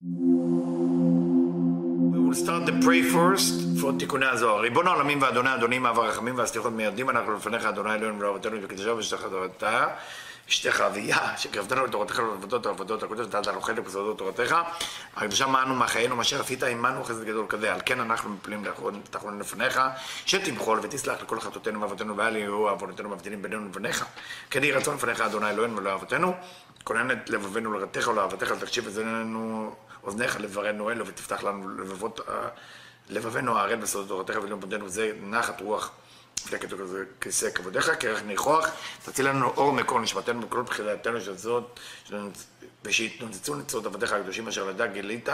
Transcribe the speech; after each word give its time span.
We 0.00 0.06
start 2.34 2.66
the 2.66 2.78
pray 2.84 3.02
first 3.02 3.54
for 3.80 3.98
תיקוני 3.98 4.26
הזוהר. 4.26 4.60
ריבון 4.60 4.86
העולמים 4.86 5.22
ואדוני 5.22 5.54
אדונים 5.54 5.86
אב 5.86 5.98
הרחמים 5.98 6.38
והסליחות 6.38 6.72
מיידים 6.72 7.10
אנחנו 7.10 7.34
לפניך 7.34 7.64
אדוני 7.64 7.94
אלוהינו 7.94 8.20
ולאבותינו 8.20 8.56
וקדושה 8.62 8.94
ושתך 8.94 9.26
תורתה. 9.30 9.86
אשתך 10.48 10.80
אביה 10.80 11.36
שקרבתנו 11.36 11.84
לתורתך 11.84 12.18
ולעבודות 12.18 12.66
העבודות 12.66 13.02
הקודש 13.02 13.20
ונתת 13.20 13.46
לנו 13.46 13.60
חלק 13.60 13.78
בסודות 13.78 14.18
תורתך. 14.18 14.56
הקדושה 15.16 15.46
מענו 15.46 15.74
מחיינו 15.74 16.16
מה 16.16 16.24
שעשית 16.24 16.62
עמנו 16.62 17.04
חסד 17.04 17.24
גדול 17.24 17.46
כזה. 17.48 17.74
על 17.74 17.80
כן 17.84 18.00
אנחנו 18.00 18.30
מפלים 18.30 18.64
תחרון 19.10 19.38
לפניך 19.38 19.80
שתמחול 20.26 20.80
ותסלח 20.82 21.22
לכל 21.22 21.40
חטאותינו 21.40 21.80
ואבותינו 21.80 22.16
ואל 22.16 22.36
יהיו 22.36 22.68
עוונותינו 22.68 23.08
מבדילים 23.08 23.42
בינינו 23.42 23.68
לבניך 23.68 24.04
כן 24.50 24.64
יהי 24.64 24.72
רצון 24.72 24.94
לפניך 24.94 25.20
אדוני 25.20 25.50
אלוהינו 25.50 25.76
ולאבותינו 25.76 26.34
כונן 26.84 27.10
את 27.10 27.30
לבבינו 27.30 27.72
לרתך 27.72 28.08
ולאהבתך 28.08 28.50
לתקשיב 28.50 28.86
אזנינו 28.86 29.74
אוזניך 30.02 30.40
לברנו 30.40 30.90
אלו 30.90 31.06
ותפתח 31.06 31.42
לנו 31.42 31.68
לבבות 31.68 32.20
לבבינו 33.08 33.58
הערל 33.58 33.76
בסודות 33.76 34.08
תורתך 34.08 34.42
ולאום 34.42 34.60
פונדנו 34.60 34.84
וזה 34.84 35.12
נחת 35.22 35.60
רוח. 35.60 35.90
כתוב 36.46 36.80
כזה 36.80 37.04
כיסא 37.20 37.50
כבודיך, 37.50 37.90
כרך 38.00 38.22
ניחוח, 38.22 38.68
תציל 39.04 39.28
לנו 39.28 39.48
אור 39.48 39.72
מקור 39.72 40.00
נשמתנו 40.00 40.40
בכל 40.40 40.62
בחילתנו 40.62 41.20
של 41.20 41.36
זאת, 41.36 41.80
ושיתנוצצו 42.84 43.54
נצרות 43.54 43.86
עבדיך 43.86 44.12
הקדושים 44.12 44.48
אשר 44.48 44.64
לדע 44.64 44.86
גילית, 44.86 45.28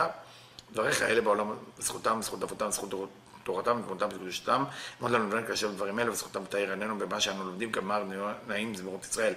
דבריך 0.73 1.03
אלה 1.03 1.21
בעולם, 1.21 1.51
זכותם, 1.79 2.23
זכות 2.23 2.43
אבותם, 2.43 2.71
זכות 2.71 3.11
תורתם 3.45 3.81
ותמותם 3.81 4.09
וקדושתם, 4.15 4.65
מאוד 5.01 5.13
לנו 5.13 5.29
לבן 5.29 5.47
כאשר 5.47 5.71
דברים 5.71 5.99
אלה, 5.99 6.11
וזכותם 6.11 6.45
תאיר 6.49 6.71
עינינו 6.71 6.99
במה 6.99 7.21
שאנו 7.21 7.45
לומדים 7.45 7.73
כמר 7.73 8.05
נעים 8.47 8.75
זמירות 8.75 9.05
ישראל. 9.05 9.35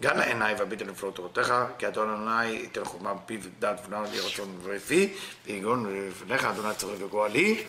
גם 0.00 0.16
לעיניי 0.16 0.54
והביט 0.54 0.82
אל 0.82 0.86
נפלאות 0.86 1.16
תורתך, 1.16 1.54
כי 1.78 1.88
אדון 1.88 2.10
אדוני 2.10 2.46
ייתן 2.46 2.84
חוכמה 2.84 3.14
בפיו 3.14 3.40
ודעת 3.42 3.80
ונער 3.86 4.02
לי 4.02 4.20
רצון 4.20 4.58
ורפי, 4.62 5.14
ויגון 5.46 5.96
לפניך 5.96 6.44
אדוני 6.44 6.74
צורך 6.74 7.00
וגואלי. 7.00 7.64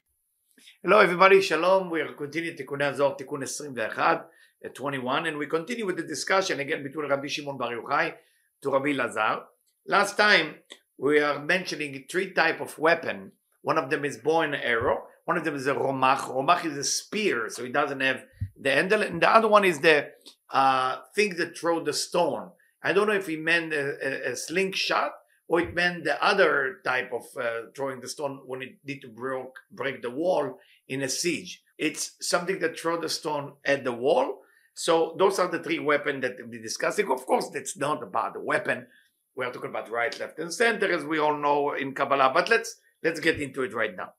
Hello 0.85 0.99
everybody, 0.99 1.41
Shalom. 1.41 1.89
We 1.89 2.01
are 2.01 2.13
continuing 2.13 2.57
Tikkun 2.57 2.81
Azor, 2.81 3.15
Tikkun 3.17 3.41
21, 3.45 4.21
21, 4.73 5.27
and 5.27 5.37
we 5.37 5.47
continue 5.47 5.85
with 5.85 5.95
the 5.95 6.03
discussion 6.03 6.59
again 6.59 6.83
between 6.83 7.09
Rabbi 7.09 7.27
Shimon 7.27 7.57
Bar 7.57 7.71
Yochai 7.71 8.13
to 8.61 8.69
Rabbi 8.69 8.91
Lazar. 8.91 9.43
Last 9.87 10.17
time 10.17 10.55
we 10.97 11.19
are 11.19 11.39
mentioning 11.39 12.03
three 12.09 12.33
type 12.33 12.59
of 12.59 12.77
weapon. 12.77 13.31
One 13.61 13.77
of 13.77 13.89
them 13.89 14.03
is 14.03 14.17
bow 14.17 14.41
and 14.41 14.55
arrow. 14.55 15.03
One 15.25 15.37
of 15.37 15.45
them 15.45 15.55
is 15.55 15.67
a 15.67 15.73
romach. 15.73 16.23
Romach 16.29 16.65
is 16.65 16.77
a 16.77 16.83
spear, 16.83 17.49
so 17.49 17.63
it 17.63 17.71
doesn't 17.71 18.01
have 18.01 18.25
the 18.60 18.70
handle. 18.70 19.02
And 19.02 19.22
the 19.22 19.30
other 19.30 19.48
one 19.48 19.64
is 19.64 19.80
the 19.80 20.10
uh, 20.50 20.96
thing 21.14 21.36
that 21.36 21.56
throw 21.56 21.82
the 21.82 21.92
stone. 21.92 22.50
I 22.82 22.92
don't 22.92 23.08
know 23.08 23.14
if 23.14 23.26
he 23.26 23.36
meant 23.36 23.72
a, 23.72 24.28
a, 24.28 24.32
a 24.32 24.36
slingshot 24.36 25.12
or 25.48 25.60
it 25.60 25.74
meant 25.74 26.04
the 26.04 26.22
other 26.22 26.76
type 26.84 27.12
of 27.12 27.24
uh, 27.40 27.70
throwing 27.74 28.00
the 28.00 28.08
stone 28.08 28.40
when 28.46 28.62
it 28.62 28.76
need 28.84 29.00
to 29.00 29.08
break, 29.08 29.46
break 29.72 30.02
the 30.02 30.10
wall 30.10 30.58
in 30.86 31.02
a 31.02 31.08
siege. 31.08 31.62
It's 31.78 32.12
something 32.20 32.58
that 32.60 32.78
throw 32.78 33.00
the 33.00 33.08
stone 33.08 33.54
at 33.64 33.84
the 33.84 33.92
wall. 33.92 34.40
So 34.74 35.16
those 35.18 35.38
are 35.38 35.48
the 35.48 35.62
three 35.62 35.78
weapons 35.78 36.22
that 36.22 36.36
we're 36.46 36.62
discussing. 36.62 37.10
Of 37.10 37.26
course, 37.26 37.48
that's 37.48 37.76
not 37.76 38.02
about 38.02 38.34
the 38.34 38.40
weapon. 38.40 38.86
We 39.34 39.44
are 39.44 39.52
talking 39.52 39.70
about 39.70 39.90
right, 39.90 40.18
left, 40.20 40.38
and 40.38 40.52
center, 40.52 40.92
as 40.92 41.04
we 41.04 41.18
all 41.18 41.36
know 41.36 41.72
in 41.74 41.94
Kabbalah. 41.94 42.32
But 42.34 42.48
let's 42.48 42.76
let's 43.02 43.20
get 43.20 43.40
into 43.40 43.62
it 43.62 43.74
right 43.74 43.96
now. 43.96 44.12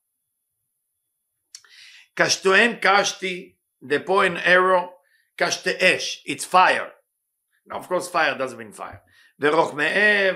Kashtoen 2.16 2.80
kashti, 2.80 3.56
the 3.81 3.99
bow 3.99 4.21
and 4.21 4.37
arrow, 4.37 4.93
kashteesh, 5.37 6.19
it's 6.25 6.45
fire. 6.45 6.91
Now, 7.67 7.77
of 7.77 7.87
course, 7.87 8.07
fire 8.07 8.37
doesn't 8.37 8.57
mean 8.57 8.71
fire. 8.71 9.01
ורוחמאי 9.39 10.29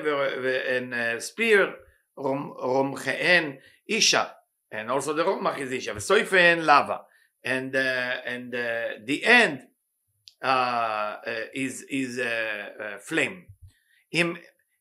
and 0.67 0.93
spear 1.21 1.69
רומחיהן 2.17 3.55
אישה 3.89 4.25
and 4.71 4.89
also 4.91 5.13
the 5.13 5.23
רומח 5.23 5.57
is 5.57 5.71
אישה 5.71 5.95
וסויפן 5.95 6.59
lava 6.59 7.01
and 7.45 7.75
uh, 7.75 8.21
and 8.25 8.53
uh, 8.53 8.99
the 9.05 9.23
end 9.23 9.59
uh, 10.43 10.47
uh, 10.47 11.45
is 11.53 11.83
is 11.89 12.19
uh, 12.19 12.25
uh, 12.25 13.09
flame 13.09 13.47
הם 14.13 14.33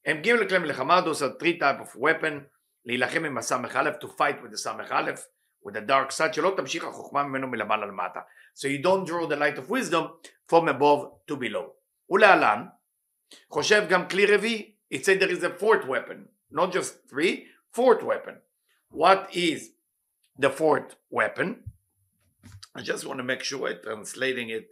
הם 0.06 0.20
גיבו 0.20 0.42
לכלי 0.42 0.58
מלחמה 0.58 1.00
those 1.04 1.22
are 1.22 1.38
three 1.38 1.58
type 1.58 1.80
of 1.80 1.96
weapon 1.96 2.42
להילחם 2.84 3.24
עם 3.24 3.38
הסמך 3.38 3.76
א' 3.76 3.90
to 4.04 4.08
fight 4.08 4.42
with 4.42 4.50
the 4.50 4.56
סמך 4.56 4.92
א' 4.92 5.10
with 5.64 5.74
the 5.74 5.80
dark 5.80 6.10
side 6.12 6.32
שלא 6.32 6.54
תמשיך 6.56 6.84
החוכמה 6.84 7.22
ממנו 7.22 7.46
מלמעלה 7.46 7.86
למטה 7.86 8.20
so 8.54 8.64
you 8.64 8.82
don't 8.82 9.06
draw 9.08 9.26
the 9.26 9.36
light 9.36 9.58
of 9.58 9.70
wisdom 9.70 10.04
from 10.50 10.68
above 10.68 11.30
to 11.30 11.36
below 11.36 11.70
ולהלן 12.10 12.66
חושב 13.50 13.86
גם 13.88 14.08
כלי 14.08 14.26
רביעי, 14.26 14.74
it 14.90 15.04
said 15.04 15.20
there 15.20 15.30
is 15.30 15.42
a 15.42 15.50
fourth 15.50 15.86
weapon, 15.86 16.28
not 16.50 16.72
just 16.72 17.08
three, 17.08 17.46
fourth 17.70 18.02
weapon. 18.02 18.36
What 18.90 19.28
is 19.34 19.70
the 20.38 20.50
fourth 20.50 20.96
weapon? 21.10 21.48
I 22.74 22.80
just 22.82 23.04
want 23.06 23.18
to 23.18 23.24
make 23.24 23.42
sure 23.42 23.68
I'm 23.68 23.82
translating 23.82 24.48
it 24.50 24.68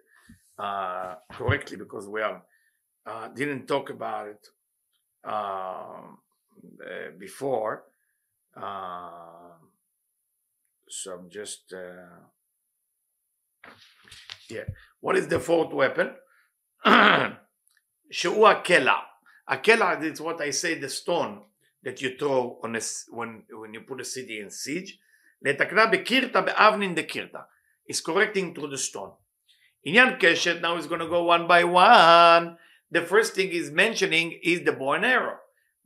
uh, 0.59 1.17
correctly 1.33 1.77
because 1.77 2.09
we 2.09 2.23
are 2.23 2.43
uh, 3.05 3.29
didn't 3.29 3.67
talk 3.67 3.91
about 3.91 4.29
it 4.29 4.49
uh, 5.25 6.01
before. 7.19 7.85
so 10.91 11.13
I'm 11.15 11.29
just 11.31 11.73
yeah. 14.49 14.65
What 15.01 15.17
is 15.17 15.29
the 15.29 15.41
fourth 15.41 15.73
weapon? 15.73 16.15
שהוא 18.11 18.49
הקלע. 18.49 18.95
הקלע 19.49 20.01
is 20.03 20.21
what 20.21 20.41
I 20.41 20.51
say 20.51 20.75
the 20.75 20.89
stone 20.89 21.43
that 21.83 22.01
you 22.01 22.17
throw 22.19 22.59
on 22.63 22.77
a, 22.77 22.81
when, 23.11 23.43
when 23.51 23.75
you 23.75 23.81
put 23.81 24.01
a 24.01 24.05
city 24.05 24.41
in 24.41 24.51
siege. 24.51 24.99
לתקנה 25.43 25.87
בקירתא 25.87 26.41
באבנין 26.41 26.95
דקירתא. 26.95 27.39
is 27.91 28.01
correcting 28.01 28.55
through 28.55 28.71
the 28.71 28.79
stone. 28.79 29.13
עניין 29.85 30.19
קשת 30.21 30.61
now 30.61 30.77
is 30.77 30.87
going 30.87 31.01
to 31.01 31.09
go 31.09 31.25
one 31.25 31.47
by 31.47 31.65
one. 31.65 32.57
The 32.91 33.03
first 33.03 33.35
thing 33.35 33.51
is 33.51 33.71
mentioning 33.71 34.39
is 34.43 34.65
the 34.65 34.73
bow 34.73 34.93
and 34.93 35.05
arrow. 35.05 35.39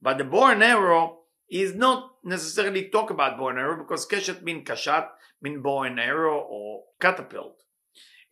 But 0.02 0.18
the 0.18 0.24
bow 0.24 0.46
and 0.50 0.62
arrow 0.62 1.20
is 1.50 1.74
not 1.74 2.12
necessarily 2.24 2.88
talk 2.88 3.10
about 3.10 3.38
bow 3.38 3.48
and 3.48 3.58
arrow 3.58 3.78
because 3.78 4.06
keshet 4.06 4.42
mean 4.42 4.64
kashat, 4.64 5.08
mean 5.42 5.62
bow 5.62 5.82
and 5.82 5.98
arrow 5.98 6.38
or 6.38 6.84
catapult. 7.00 7.56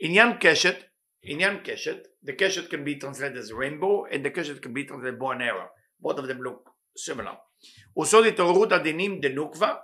עניין 0.00 0.38
קשת 0.38 0.88
Inyan 1.26 1.64
Keshet, 1.64 2.04
the 2.22 2.32
Keshet 2.32 2.70
can 2.70 2.84
be 2.84 2.96
translated 2.96 3.36
as 3.36 3.52
rainbow 3.52 4.04
and 4.04 4.24
the 4.24 4.30
Keshet 4.30 4.62
can 4.62 4.72
be 4.72 4.84
translated 4.84 5.18
bow 5.18 5.32
and 5.32 5.42
arrow. 5.42 5.68
Both 6.00 6.18
of 6.18 6.28
them 6.28 6.38
look 6.38 6.70
similar. 6.96 7.36
Also, 7.94 8.22
the 8.22 8.32
Torut 8.32 8.70
Adinim 8.70 9.20
de 9.20 9.34
Nukva, 9.34 9.78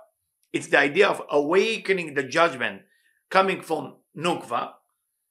it's 0.53 0.67
the 0.67 0.79
idea 0.79 1.07
of 1.07 1.21
awakening 1.29 2.13
the 2.13 2.23
judgment 2.23 2.83
coming 3.29 3.61
from 3.61 3.97
Nukva, 4.17 4.71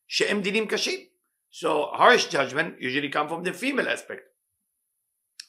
She'em 0.07 0.43
Dinim 0.43 0.69
Kashim. 0.69 1.07
So, 1.51 1.89
harsh 1.93 2.27
judgment 2.27 2.81
usually 2.81 3.09
come 3.09 3.29
from 3.29 3.43
the 3.43 3.53
female 3.53 3.89
aspect. 3.89 4.23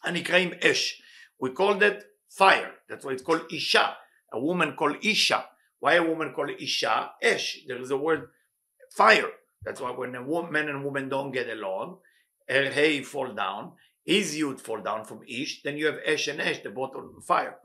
Anikraim 0.06 0.58
Esh. 0.62 1.02
We 1.40 1.50
call 1.50 1.76
that 1.76 2.04
fire. 2.31 2.73
That's 2.89 3.05
why 3.05 3.13
it's 3.13 3.23
called 3.23 3.53
Isha. 3.53 3.97
A 4.33 4.41
woman 4.41 4.75
called 4.77 5.05
Isha. 5.05 5.45
Why 5.81 5.95
a 5.95 6.03
woman 6.03 6.33
called 6.33 6.51
Isha? 6.59 7.11
Esh. 7.21 7.59
There 7.67 7.81
is 7.81 7.91
a 7.91 7.97
word 7.97 8.29
fire. 8.97 9.31
That's 9.65 9.81
why 9.81 9.91
when 9.91 10.15
a 10.15 10.23
woman, 10.23 10.53
man 10.53 10.69
and 10.69 10.85
woman 10.85 11.09
don't 11.09 11.33
get 11.33 11.51
along, 11.51 11.99
her 12.49 12.71
hay 12.71 13.03
fall 13.03 13.33
down, 13.35 13.73
his 14.05 14.37
youth 14.37 14.61
fall 14.61 14.81
down 14.81 15.05
from 15.05 15.21
Ish, 15.29 15.63
then 15.63 15.77
you 15.77 15.87
have 15.87 15.99
Esh 16.05 16.29
and 16.29 16.41
Esh, 16.41 16.63
the 16.63 16.71
both 16.71 16.97
on 16.97 17.21
fire. 17.21 17.57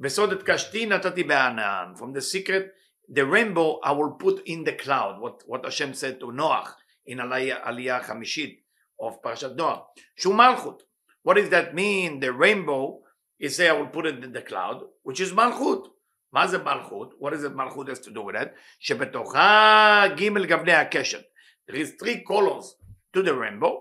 Vesodet 0.00 0.44
kashti 0.44 0.86
natati. 0.86 1.98
From 1.98 2.12
the 2.12 2.20
secret, 2.20 2.72
the 3.08 3.26
rainbow 3.26 3.80
I 3.82 3.92
will 3.92 4.12
put 4.12 4.46
in 4.46 4.64
the 4.64 4.72
cloud. 4.72 5.20
What, 5.20 5.42
what 5.46 5.64
Hashem 5.64 5.94
said 5.94 6.20
to 6.20 6.26
Noach 6.26 6.68
in 7.04 7.18
Aliyah, 7.18 8.02
Chamishit 8.02 8.58
of 8.98 9.20
Parashat 9.20 9.56
Noach. 9.56 9.82
Shu 10.14 10.30
Malchut. 10.30 10.80
What 11.22 11.34
does 11.34 11.50
that 11.50 11.74
mean? 11.74 12.20
The 12.20 12.32
rainbow 12.32 13.00
is 13.39 13.55
say 13.57 13.69
I 13.69 13.73
will 13.73 13.87
put 13.87 14.05
it 14.05 14.23
in 14.23 14.31
the 14.31 14.41
cloud, 14.41 14.83
which 15.03 15.19
is 15.19 15.31
Malchut. 15.33 15.89
מה 16.35 16.47
זה 16.47 16.57
מלכות? 16.57 17.13
What 17.19 17.33
is 17.33 17.43
it 17.43 17.55
מלכות 17.55 17.89
has 17.89 17.99
to 17.99 18.11
do 18.11 18.21
with 18.21 18.35
that? 18.35 18.53
שבתוכה 18.79 20.03
ג' 20.17 20.47
גווני 20.47 20.73
הקשת. 20.73 21.23
There 21.67 21.77
is 21.77 21.91
three 22.01 22.23
colors 22.23 22.75
to 23.13 23.23
the 23.23 23.33
rainbow, 23.33 23.73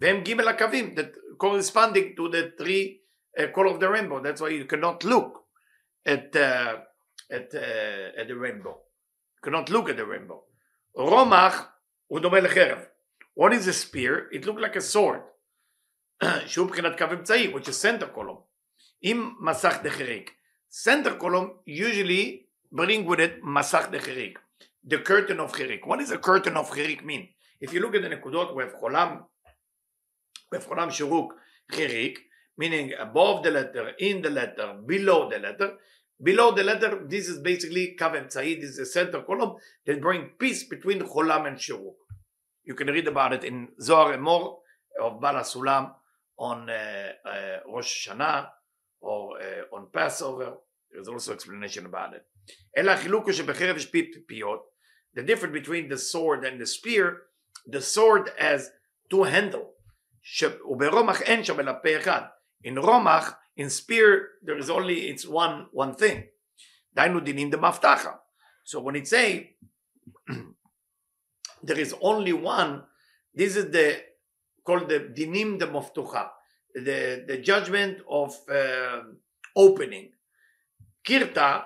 והם 0.00 0.22
ג' 0.24 0.40
הקווים 0.40 0.94
that 0.96 1.12
corresponding 1.38 2.16
to 2.16 2.28
the 2.28 2.52
three 2.58 3.00
uh, 3.38 3.46
color 3.54 3.66
of 3.66 3.80
the 3.80 3.88
rainbow. 3.88 4.20
That's 4.20 4.40
why 4.40 4.48
you 4.48 4.64
cannot 4.64 5.04
look 5.04 5.44
at, 6.04 6.34
uh, 6.34 6.78
at, 7.30 7.54
uh, 7.54 8.20
at 8.20 8.26
the 8.28 8.36
rainbow. 8.36 8.74
You 9.36 9.42
cannot 9.44 9.70
look 9.70 9.88
at 9.88 9.96
the 9.96 10.04
rainbow. 10.04 10.40
רומח 10.94 11.72
הוא 12.06 12.20
דומה 12.20 12.40
לחרב. 12.40 12.78
What 13.34 13.52
is 13.52 13.68
a 13.68 13.72
spear? 13.72 14.28
It 14.32 14.44
looks 14.46 14.60
like 14.60 14.76
a 14.76 14.80
sword. 14.80 15.22
שהוא 16.46 16.66
מבחינת 16.66 16.98
קו 16.98 17.04
אמצעי, 17.12 17.52
which 17.54 17.68
is 17.68 17.80
center 17.80 18.08
column. 18.16 18.42
in 19.01 19.35
Masach 19.41 19.83
de 19.83 20.25
Center 20.69 21.15
column 21.15 21.51
usually 21.65 22.47
bring 22.71 23.05
with 23.05 23.19
it 23.19 23.43
Masach 23.43 23.91
de 23.91 23.99
the 24.85 24.99
curtain 24.99 25.39
of 25.39 25.51
cherek. 25.51 25.85
What 25.85 25.99
does 25.99 26.11
a 26.11 26.17
curtain 26.17 26.55
of 26.57 26.69
cherek 26.69 27.03
mean? 27.03 27.29
If 27.59 27.73
you 27.73 27.79
look 27.79 27.95
at 27.95 28.03
the 28.03 28.09
Nekudot, 28.09 28.55
we 28.55 28.63
have 28.63 28.75
Cholam, 28.75 29.23
we 30.51 30.57
have 30.57 30.67
Cholam 30.67 30.89
Shuruk 30.89 31.29
cherek, 31.71 32.17
meaning 32.57 32.93
above 32.99 33.43
the 33.43 33.51
letter, 33.51 33.91
in 33.99 34.21
the 34.21 34.29
letter, 34.29 34.75
below 34.85 35.29
the 35.29 35.39
letter. 35.39 35.73
Below 36.21 36.55
the 36.55 36.63
letter, 36.63 37.05
this 37.09 37.27
is 37.27 37.39
basically 37.39 37.95
Kav 37.99 38.13
this 38.31 38.69
is 38.69 38.77
the 38.77 38.85
center 38.85 39.21
column 39.23 39.55
that 39.85 39.99
bring 39.99 40.29
peace 40.39 40.63
between 40.63 41.01
Cholam 41.01 41.47
and 41.47 41.57
Shuruk. 41.57 41.95
You 42.63 42.73
can 42.73 42.87
read 42.87 43.07
about 43.07 43.33
it 43.33 43.43
in 43.43 43.69
Zohar 43.81 44.13
and 44.13 44.23
more 44.23 44.59
of 45.01 45.19
Baal 45.19 45.35
HaSulam 45.35 45.91
on 46.37 46.69
uh, 46.69 47.09
uh, 47.25 47.57
Rosh 47.67 48.07
Hashanah 48.07 48.47
or 49.04 49.40
uh, 49.40 49.76
on 49.76 49.86
Passover. 49.92 50.54
There's 50.90 51.08
also 51.08 51.32
explanation 51.32 51.86
about 51.86 52.14
it. 52.14 52.24
אלא 52.76 52.90
החילוק 52.90 53.24
הוא 53.24 53.32
שבחרב 53.32 53.76
יש 53.76 53.92
פיות. 54.26 54.70
The 55.14 55.22
difference 55.22 55.52
between 55.52 55.88
the 55.88 55.98
sword 55.98 56.44
and 56.44 56.60
the 56.60 56.66
spear, 56.66 57.22
the 57.66 57.80
sword 57.80 58.30
has 58.38 58.70
two 59.10 59.24
handle. 59.24 59.66
וברומח 60.70 61.22
אין 61.22 61.44
שם 61.44 61.60
אלא 61.60 61.72
פה 61.82 61.98
אחד. 61.98 62.22
In 62.66 62.78
רומח, 62.78 63.34
in 63.56 63.70
spear, 63.70 64.38
there 64.42 64.58
is 64.58 64.70
only, 64.70 65.08
it's 65.10 65.26
one, 65.26 65.66
one 65.72 65.94
thing. 65.94 66.22
דהיינו 66.94 67.20
דינים 67.20 67.50
דמבטחה. 67.50 68.12
So 68.64 68.80
when 68.80 68.96
it 68.96 69.08
say, 69.08 69.56
there 71.62 71.78
is 71.78 71.94
only 72.00 72.32
one, 72.32 72.82
this 73.34 73.56
is 73.56 73.70
the, 73.70 74.02
called 74.64 74.88
the 74.88 75.00
dinim 75.00 75.58
de 75.58 75.66
moftucha, 75.66 76.28
the, 76.74 77.24
the 77.26 77.38
judgment 77.38 77.98
of 78.08 78.36
uh, 78.48 79.02
opening. 79.56 80.12
Kirta, 81.04 81.62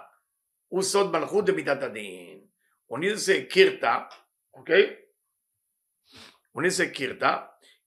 הוא 0.68 0.82
סוד 0.82 1.12
מלכות 1.12 1.44
במידת 1.44 1.82
הדין. 1.82 2.40
When 2.88 3.02
you 3.02 3.16
say 3.16 3.46
kirta, 3.46 4.06
okay? 4.60 4.96
When 6.52 6.64
you 6.64 6.70
say 6.70 6.90
kirta, 6.90 7.42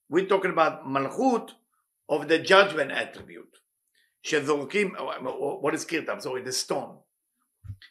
we're 0.08 0.26
talking 0.26 0.50
about 0.50 0.86
malchut 0.86 1.50
of 2.08 2.28
the 2.28 2.38
judgment 2.38 2.92
attribute. 2.92 3.58
שזורקים, 4.22 4.94
what 5.60 5.74
is 5.74 5.84
kirta? 5.84 6.10
I'm 6.10 6.20
sorry, 6.20 6.42
the 6.42 6.52
stone. 6.52 6.98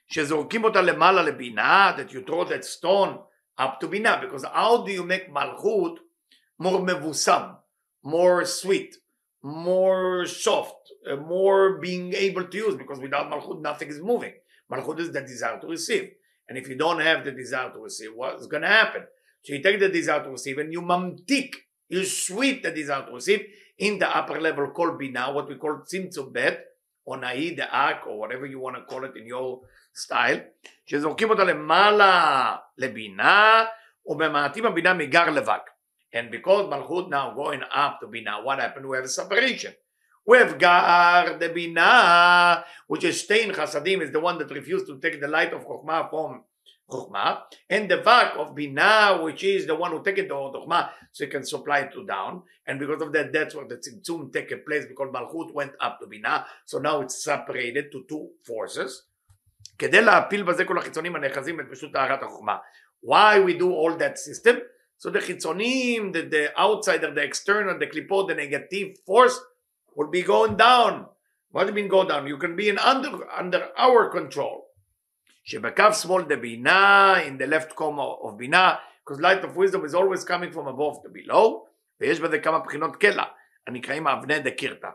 שזורקים 0.08 0.64
אותה 0.64 0.82
למעלה 0.82 1.24
לבינה, 1.24 1.96
that 1.98 2.12
you 2.12 2.22
throw 2.26 2.46
that 2.46 2.64
stone 2.66 3.20
up 3.60 3.80
to 3.80 3.88
בינה, 3.88 4.22
because 4.22 4.44
how 4.44 4.84
do 4.86 4.92
you 4.92 5.04
make 5.04 5.30
malchut 5.30 6.00
more 6.60 6.82
מבוסם, 6.82 7.54
more 8.04 8.46
sweet, 8.46 8.96
more 9.44 10.26
soft, 10.26 10.76
uh, 11.10 11.16
more 11.16 11.80
being 11.80 12.14
able 12.14 12.46
to 12.46 12.58
use, 12.58 12.76
because 12.76 13.00
without 13.00 13.32
malchut 13.32 13.62
nothing 13.62 13.90
is 13.90 14.02
moving. 14.02 14.34
Malchut 14.72 15.00
is 15.00 15.12
the 15.12 15.22
desire 15.22 15.60
to 15.60 15.68
receive. 15.68 16.10
And 16.50 16.58
if 16.58 16.68
you 16.68 16.76
don't 16.76 17.02
have 17.02 17.26
the 17.26 17.32
desire 17.32 17.72
to 17.72 17.80
receive, 17.80 18.10
what's 18.16 18.48
going 18.48 18.64
to 18.64 18.70
happen? 18.70 19.04
So 19.44 19.54
you 19.54 19.62
take 19.62 19.80
the 19.80 19.90
desire 19.90 20.24
to 20.24 20.30
receive 20.30 20.58
and 20.58 20.72
you 20.72 20.82
mamtik, 20.82 21.54
you 21.90 22.04
sweep 22.04 22.64
the 22.64 22.72
desire 22.72 23.06
to 23.06 23.14
receive 23.14 23.46
in 23.78 24.00
the 24.00 24.18
upper 24.18 24.42
level 24.42 24.68
called 24.72 24.98
bina, 24.98 25.32
what 25.32 25.48
we 25.48 25.56
call 25.56 25.84
tzimtzum 25.86 26.34
bet, 26.34 26.64
או 27.08 27.16
נאי 27.16 27.56
דאק, 27.56 28.08
or 28.08 28.20
whatever 28.20 28.46
you 28.46 28.60
want 28.60 28.76
to 28.76 28.84
call 28.94 29.04
it 29.06 29.16
in 29.16 29.26
your 29.26 29.62
style, 29.94 30.40
שזורקים 30.86 31.30
אותה 31.30 31.44
למעלה 31.44 32.56
לבינה, 32.78 33.66
ובמעטים 34.06 34.66
הבינה 34.66 34.94
מגר 34.94 35.30
לבק. 35.30 35.62
And 36.14 36.32
because 36.32 36.68
Malchut 36.68 37.10
now 37.10 37.34
going 37.34 37.62
up 37.74 38.00
to 38.02 38.08
Bina, 38.08 38.42
what 38.42 38.60
happened? 38.60 38.88
We 38.88 38.96
have 38.96 39.06
a 39.06 39.10
separation. 39.10 39.74
We 40.26 40.38
have 40.38 40.58
Gar, 40.58 41.38
the 41.38 41.50
Bina, 41.50 42.64
which 42.88 43.04
is 43.04 43.22
Stein 43.22 43.52
Chasadim, 43.52 44.02
is 44.02 44.12
the 44.12 44.20
one 44.20 44.38
that 44.40 44.50
refused 44.52 44.88
to 44.88 45.00
take 45.00 45.22
the 45.22 45.28
light 45.28 45.54
of 45.54 45.66
Chokhmah 45.66 46.10
from 46.10 46.44
Chokhmah, 46.90 47.42
and 47.70 47.90
the 47.90 47.98
Vak 47.98 48.36
of 48.38 48.56
Bina, 48.56 49.20
which 49.22 49.44
is 49.44 49.66
the 49.68 49.76
one 49.76 49.92
who 49.92 50.04
take 50.04 50.18
it 50.18 50.28
to 50.28 50.34
Chokhmah, 50.34 50.90
so 51.12 51.26
he 51.26 51.30
can 51.30 51.46
supply 51.46 51.80
it 51.80 51.94
to 51.94 52.06
down. 52.06 52.44
And 52.66 52.80
because 52.80 53.02
of 53.02 53.14
that, 53.14 53.32
that's 53.32 53.56
where 53.56 53.68
the 53.68 53.76
Tzimtzum 53.76 54.34
take 54.34 54.66
place, 54.66 54.86
because 54.86 55.10
Malchut 55.14 55.54
went 55.54 55.74
up 55.80 56.00
to 56.02 56.08
Bina, 56.08 56.46
so 56.66 56.80
now 56.80 57.02
it's 57.02 57.24
separated 57.24 57.92
to 57.92 58.04
two 58.08 58.30
forces. 58.44 59.04
כדי 59.78 60.02
להפיל 60.02 60.44
בזה 60.44 60.66
כל 60.66 60.78
החיצונים 60.78 61.16
הנאחזים 61.16 61.60
את 61.60 61.66
פשוט 61.72 61.94
טהרת 61.94 62.24
החוכמה. 62.24 62.58
Why 63.06 63.40
we 63.40 63.54
do 63.54 63.72
all 63.72 63.96
that 63.98 64.18
system? 64.18 64.56
So 65.02 65.10
the 65.10 65.20
חיצונים, 65.20 66.14
the, 66.14 66.22
the 66.24 66.60
outsider, 66.60 67.14
the 67.14 67.24
external, 67.24 67.78
the 67.78 67.88
klipot, 67.88 68.28
the 68.28 68.36
negative 68.36 68.98
force, 69.06 69.40
will 69.96 70.10
be 70.10 70.24
going 70.24 70.56
down. 70.58 71.06
What 71.52 71.64
do 71.64 71.70
you 71.70 71.76
mean 71.76 71.88
go 71.88 72.08
down? 72.08 72.28
You 72.28 72.38
can 72.38 72.56
be 72.56 72.70
in 72.70 72.78
under 72.78 73.30
under 73.32 73.70
our 73.78 74.10
control. 74.10 74.64
שבקו 75.44 75.94
שמאל 75.94 76.24
the 76.28 76.36
בינה, 76.36 77.16
in 77.26 77.38
the 77.38 77.48
left 77.48 77.76
comma 77.76 78.18
of 78.22 78.38
בינה, 78.38 78.76
because 79.04 79.22
light 79.22 79.44
of 79.44 79.56
wisdom 79.56 79.86
is 79.86 79.96
always 79.96 80.24
coming 80.24 80.52
from 80.52 80.68
above 80.68 81.02
to 81.04 81.10
below, 81.10 81.68
ויש 82.02 82.20
בזה 82.20 82.40
כמה 82.40 82.60
בחינות 82.60 82.96
קלע, 82.96 83.24
הנקראים 83.68 84.08
אבני 84.08 84.40
דקירתא. 84.40 84.90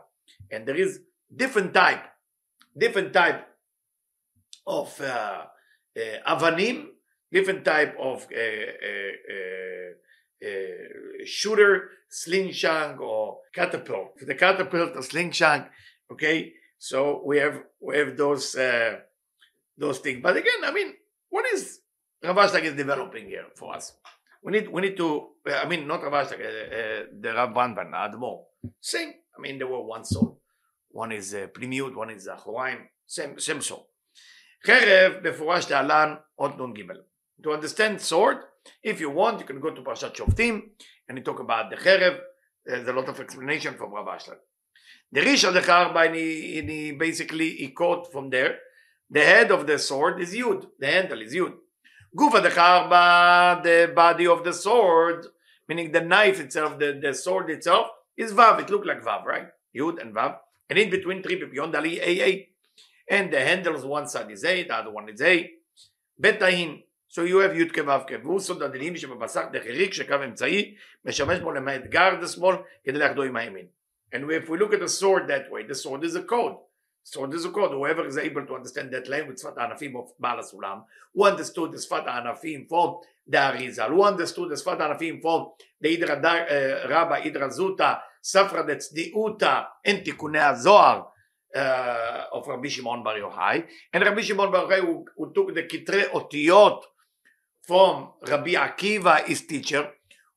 And 0.51 0.65
there 0.65 0.75
is 0.75 0.99
different 1.35 1.73
type, 1.73 2.03
different 2.77 3.13
type 3.13 3.41
of 4.67 5.01
uh, 5.01 5.45
uh, 5.97 6.01
אבנים, 6.25 6.91
different 7.31 7.65
type 7.65 7.95
of 7.99 8.27
uh, 8.31 8.39
uh, 8.89 9.93
uh, 10.47 11.25
shooter, 11.25 11.89
slingshot, 12.09 12.99
or 12.99 13.39
catapult. 13.53 14.19
For 14.19 14.25
the 14.25 14.35
catapult, 14.35 14.93
the 14.93 15.03
slingshot, 15.03 15.69
okay. 16.11 16.53
So 16.77 17.21
we 17.25 17.37
have 17.37 17.63
we 17.79 17.97
have 17.97 18.17
those 18.17 18.55
uh, 18.55 18.99
those 19.77 19.99
things. 19.99 20.19
But 20.21 20.37
again, 20.37 20.61
I 20.63 20.71
mean, 20.71 20.93
what 21.29 21.45
is 21.53 21.79
Ravashtak 22.23 22.63
is 22.63 22.73
developing 22.73 23.27
here 23.27 23.45
for 23.55 23.75
us? 23.75 23.93
We 24.43 24.51
need 24.51 24.67
we 24.67 24.81
need 24.81 24.97
to. 24.97 25.29
I 25.47 25.65
mean, 25.65 25.87
not 25.87 26.01
Ravashtak, 26.01 26.39
uh, 26.39 26.75
uh, 26.75 27.03
the 27.19 27.33
Rav 27.33 27.53
Banban, 27.53 27.91
Admo. 27.91 28.43
Same. 28.81 29.13
I 29.35 29.41
mean, 29.41 29.57
there 29.57 29.67
were 29.67 29.83
one 29.83 30.05
soul. 30.05 30.39
One 30.89 31.11
is 31.11 31.33
uh, 31.33 31.47
פנימיות, 31.53 31.95
one 31.95 32.11
is 32.11 32.27
אחוריים, 32.27 32.87
same, 33.07 33.39
same 33.39 33.61
soul. 33.61 33.87
חרב 34.65 35.13
מפורש 35.23 35.71
להלן 35.71 36.15
עוד 36.35 36.61
נ"ג. 36.61 36.83
To 37.44 37.52
understand 37.52 38.00
sword, 38.00 38.38
if 38.82 39.00
you 39.00 39.10
want, 39.10 39.38
you 39.40 39.46
can 39.46 39.60
go 39.60 39.70
to 39.70 39.80
Parashat 39.80 40.14
Shoftim 40.14 40.62
and 41.08 41.18
you 41.18 41.24
talk 41.24 41.40
about 41.40 41.70
the 41.70 41.76
Cherev. 41.76 42.16
Uh, 42.16 42.20
there's 42.66 42.88
a 42.88 42.92
lot 42.92 43.08
of 43.08 43.20
explanation 43.20 43.74
from 43.74 43.92
Rav 43.92 44.06
Ashlag. 44.06 44.38
The 45.12 45.20
Risha 45.20 45.52
the 45.52 45.60
Charba, 45.60 46.06
and 46.06 46.16
he, 46.16 46.60
he 46.60 46.92
basically 46.92 47.50
he 47.50 47.68
quote 47.68 48.10
from 48.10 48.30
there. 48.30 48.58
The 49.08 49.24
head 49.24 49.50
of 49.50 49.66
the 49.66 49.78
sword 49.78 50.20
is 50.20 50.34
Yud. 50.34 50.66
The 50.78 50.86
handle 50.86 51.22
is 51.22 51.32
Yud. 51.32 51.54
Gufa 52.16 52.42
the 52.42 52.50
Charba, 52.50 53.62
the 53.62 53.92
body 53.94 54.26
of 54.26 54.44
the 54.44 54.52
sword, 54.52 55.26
meaning 55.68 55.92
the 55.92 56.00
knife 56.00 56.40
itself, 56.40 56.78
the, 56.78 56.98
the 57.00 57.14
sword 57.14 57.50
itself, 57.50 57.88
is 58.16 58.32
Vav. 58.32 58.60
It 58.60 58.68
looked 58.68 58.86
like 58.86 59.02
Vav, 59.02 59.24
right? 59.24 59.46
Yud 59.74 60.00
and 60.00 60.14
Vav. 60.14 60.36
And 60.68 60.78
in 60.78 60.90
between 60.90 61.22
three 61.22 61.42
beyond 61.42 61.74
Ali 61.76 62.00
A 62.00 62.22
A. 62.24 62.48
And 63.10 63.32
the 63.32 63.40
handles, 63.40 63.84
one 63.86 64.08
side 64.08 64.30
is 64.30 64.44
A, 64.44 64.64
the 64.64 64.74
other 64.74 64.90
one 64.90 65.08
is 65.08 65.22
A. 65.22 65.50
Betahin. 66.20 66.82
So 67.13 67.21
you 67.21 67.37
have 67.39 67.55
י' 67.55 67.69
כו' 67.69 68.07
כ' 68.07 68.11
והוא 68.23 68.39
סוד 68.39 68.63
הדינים 68.63 68.97
שבבשר 68.97 69.41
דחריק 69.51 69.93
שקו 69.93 70.15
אמצעי 70.25 70.75
משמש 71.05 71.39
בו 71.39 71.51
למעט 71.51 71.81
גרד 71.81 72.23
השמאל 72.23 72.55
כדי 72.83 72.99
לאחדו 72.99 73.23
עם 73.23 73.35
הימין. 73.35 73.65
And 74.13 74.23
if 74.31 74.49
we 74.49 74.57
look 74.57 74.73
at 74.73 74.79
the 74.79 74.89
sword 74.89 75.27
that 75.27 75.51
way, 75.51 75.63
the 75.63 75.75
sword 75.75 76.03
is 76.03 76.15
a 76.15 76.23
code. 76.23 76.55
Sword 77.03 77.33
is 77.33 77.45
a 77.45 77.51
code. 77.51 77.71
Whoever 77.71 78.05
is 78.07 78.17
able 78.17 78.45
to 78.45 78.55
understand 78.55 78.91
that 78.93 79.07
language, 79.07 79.39
שפת 79.39 79.57
הענפים 79.57 79.95
of 79.95 80.11
בעל 80.19 80.39
הסולם, 80.39 80.77
who 81.15 81.23
understood 81.23 81.71
the 81.71 81.79
שפת 81.79 82.03
הענפים 82.07 82.67
from 82.69 82.89
the 83.29 83.37
Arizal, 83.37 83.89
who 83.89 84.03
understood 84.03 84.49
the 84.49 84.57
שפת 84.57 84.79
הענפים 84.79 85.21
from 85.21 85.51
the 85.83 85.97
Idra 85.97 86.17
uh, 86.23 86.87
Rabba 86.89 87.21
Idra 87.21 87.49
Zuta, 87.49 87.95
ספרא 88.23 88.61
דצניעותא, 88.61 89.61
and 89.87 90.03
תיקוני 90.05 90.39
הזוהר, 90.39 91.01
uh, 91.55 91.59
of 92.31 92.47
Rabbi 92.47 92.69
Shimon 92.69 93.03
Bar 93.03 93.17
Yochai. 93.17 93.63
And 93.93 94.03
Rabbi 94.03 94.21
Shimon 94.21 94.51
Bar 94.51 94.65
Yochai, 94.65 94.79
who, 94.79 95.05
who 95.17 95.33
took 95.33 95.53
the 95.53 95.63
כתרי 95.69 96.05
אותיות 96.07 96.85
from 97.68 98.08
Rabbi 98.26 98.54
Akiva, 98.54 99.26
his 99.26 99.42
teacher, 99.42 99.90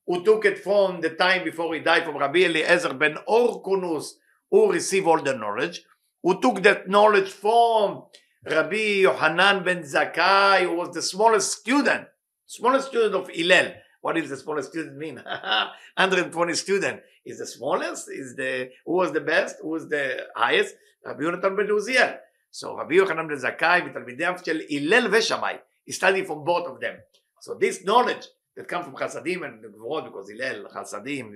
who 0.05 0.21
took 0.25 0.43
it 0.43 0.59
from 0.59 0.99
the 0.99 1.11
time 1.11 1.45
before 1.45 1.73
he 1.73 1.79
died 1.79 2.03
from 2.03 2.17
Rabbi 2.17 2.39
Eliezer 2.39 2.93
ben 2.93 3.15
Hyrcanus, 3.25 4.15
who 4.51 4.69
received 4.69 5.07
all 5.07 5.21
the 5.21 5.37
knowledge, 5.37 5.81
who 6.21 6.41
took 6.41 6.61
that 6.63 6.89
knowledge 6.89 7.29
from 7.29 8.03
Rabbi 8.45 9.05
Yohanan 9.07 9.63
ben 9.63 9.83
Zakkai, 9.83 10.63
who 10.63 10.75
was 10.75 10.93
the 10.93 11.01
smallest 11.01 11.59
student, 11.59 12.07
smallest 12.45 12.89
student 12.89 13.15
of 13.15 13.29
Hillel. 13.29 13.75
does 14.13 14.29
the 14.29 14.35
smallest 14.35 14.71
student 14.71 14.97
mean? 14.97 15.15
120 15.95 16.53
student 16.53 16.99
is 17.25 17.39
the 17.39 17.47
smallest. 17.47 18.09
Is 18.11 18.35
the 18.35 18.71
who 18.85 18.93
was 18.93 19.13
the 19.13 19.21
best? 19.21 19.55
Who 19.61 19.69
was 19.69 19.87
the 19.87 20.27
highest? 20.35 20.75
Rabbi 21.05 21.23
Yonatan 21.23 21.55
ben 21.55 21.67
Uziel. 21.67 22.17
So 22.49 22.75
Rabbi 22.75 22.95
Yochanan 22.95 23.29
ben 23.29 23.37
Zakkai 23.37 23.85
ותלמידיו 23.85 24.33
של 24.45 24.61
הלל 24.69 25.07
ושמאי 25.11 25.55
he 25.85 25.91
studied 25.91 26.27
from 26.27 26.43
both 26.43 26.67
of 26.67 26.79
them. 26.79 26.97
So 27.39 27.55
this 27.55 27.83
knowledge 27.83 28.27
that 28.55 28.67
comes 28.67 28.85
from 28.85 28.95
Chasadim 28.95 29.45
and 29.45 29.63
the 29.63 29.69
Gvorot, 29.69 30.05
because 30.05 30.29
Hillel, 30.29 30.65
Chasadim, 30.73 31.33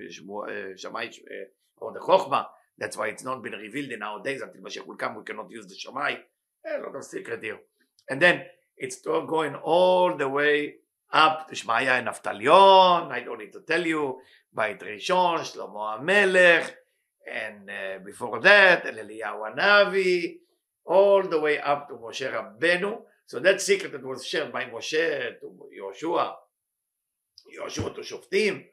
Shammai, 0.78 1.08
or 1.78 1.92
the 1.92 2.00
Chokhmah, 2.00 2.46
that's 2.78 2.96
why 2.96 3.08
it's 3.08 3.24
not 3.24 3.42
been 3.42 3.54
revealed 3.54 3.90
in 3.90 4.02
our 4.02 4.22
days 4.22 4.42
until 4.42 4.60
Mashiach 4.60 4.86
will 4.86 4.96
come, 4.96 5.16
we 5.16 5.24
cannot 5.24 5.50
use 5.50 5.66
the 5.66 5.74
Shammai. 5.74 6.16
A 6.66 6.80
lot 6.80 6.94
of 6.94 7.04
secret 7.04 7.42
here. 7.42 7.58
And 8.10 8.20
then 8.20 8.42
it's 8.76 9.00
going 9.00 9.54
all 9.54 10.16
the 10.16 10.28
way 10.28 10.74
up 11.12 11.48
to 11.48 11.54
Shmaya 11.54 11.98
and 11.98 12.08
Naftalion, 12.08 13.10
I 13.10 13.20
don't 13.24 13.38
need 13.38 13.52
to 13.52 13.60
tell 13.60 13.86
you, 13.86 14.20
Bait 14.54 14.78
Rishon, 14.80 15.40
Shlomo 15.40 16.00
HaMelech, 16.00 16.70
and 17.32 17.70
uh, 17.70 17.98
before 18.04 18.40
that, 18.40 18.86
El 18.86 18.94
Eliyahu 18.94 19.54
Hanavi, 19.54 20.36
all 20.84 21.22
the 21.22 21.40
way 21.40 21.58
up 21.58 21.88
to 21.88 21.94
Moshe 21.94 22.30
Rabbeinu. 22.30 22.98
So 23.26 23.40
that 23.40 23.60
secret 23.60 23.92
that 23.92 24.04
was 24.04 24.24
shared 24.24 24.52
by 24.52 24.64
Moshe 24.64 25.40
to 25.40 25.46
Yoshua, 25.78 26.34
Yoshua 27.58 27.94
to 27.94 28.00
Shoftim, 28.00 28.64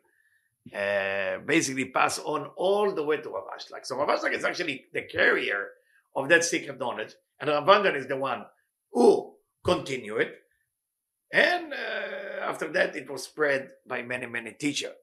uh, 0.73 1.43
basically 1.45 1.85
pass 1.85 2.19
on 2.19 2.45
all 2.55 2.93
the 2.93 3.03
way 3.03 3.17
to 3.17 3.29
Rav 3.29 3.45
Ashlag. 3.57 3.83
So 3.83 3.97
Rav 3.97 4.07
Ashlag 4.09 4.33
is 4.33 4.45
actually 4.45 4.85
the 4.93 5.01
carrier 5.01 5.69
of 6.15 6.29
that 6.29 6.43
secret 6.43 6.79
knowledge, 6.79 7.13
and 7.39 7.49
Rav 7.49 7.85
is 7.95 8.07
the 8.07 8.15
one 8.15 8.45
who 8.91 9.33
continue 9.65 10.17
it. 10.17 10.35
And 11.33 11.73
uh, 11.73 12.43
after 12.43 12.71
that, 12.73 12.95
it 12.95 13.09
was 13.09 13.23
spread 13.23 13.69
by 13.87 14.03
many, 14.03 14.27
many 14.27 14.51
teachers. 14.51 14.93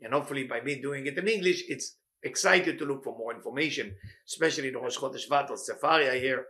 And 0.00 0.12
hopefully, 0.14 0.44
by 0.44 0.60
me 0.60 0.80
doing 0.80 1.06
it 1.06 1.18
in 1.18 1.26
English, 1.26 1.64
it's 1.68 1.96
excited 2.22 2.78
to 2.78 2.84
look 2.84 3.02
for 3.02 3.18
more 3.18 3.34
information, 3.34 3.96
especially 4.26 4.70
the 4.70 4.78
Rosh 4.78 4.96
Chodesh 4.96 5.28
Vat 5.28 5.50
or 5.50 5.56
Sefaria 5.56 6.18
here, 6.20 6.46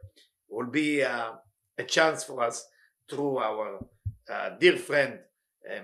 will 0.49 0.71
be 0.71 1.03
uh, 1.03 1.33
a 1.80 1.84
chance 1.84 2.24
for 2.24 2.44
us 2.44 2.68
through 3.10 3.38
our 3.38 3.80
uh, 4.30 4.50
dear 4.60 4.78
friend 4.78 5.14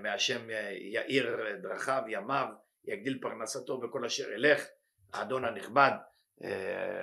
מהשם 0.02 0.50
יאיר 0.80 1.38
דרכיו, 1.62 2.04
ימיו, 2.08 2.48
יגדיל 2.86 3.20
פרנסתו 3.22 3.78
בכל 3.78 4.06
אשר 4.06 4.32
ילך, 4.32 4.66
האדון 5.14 5.46
הנכבד, 5.46 5.92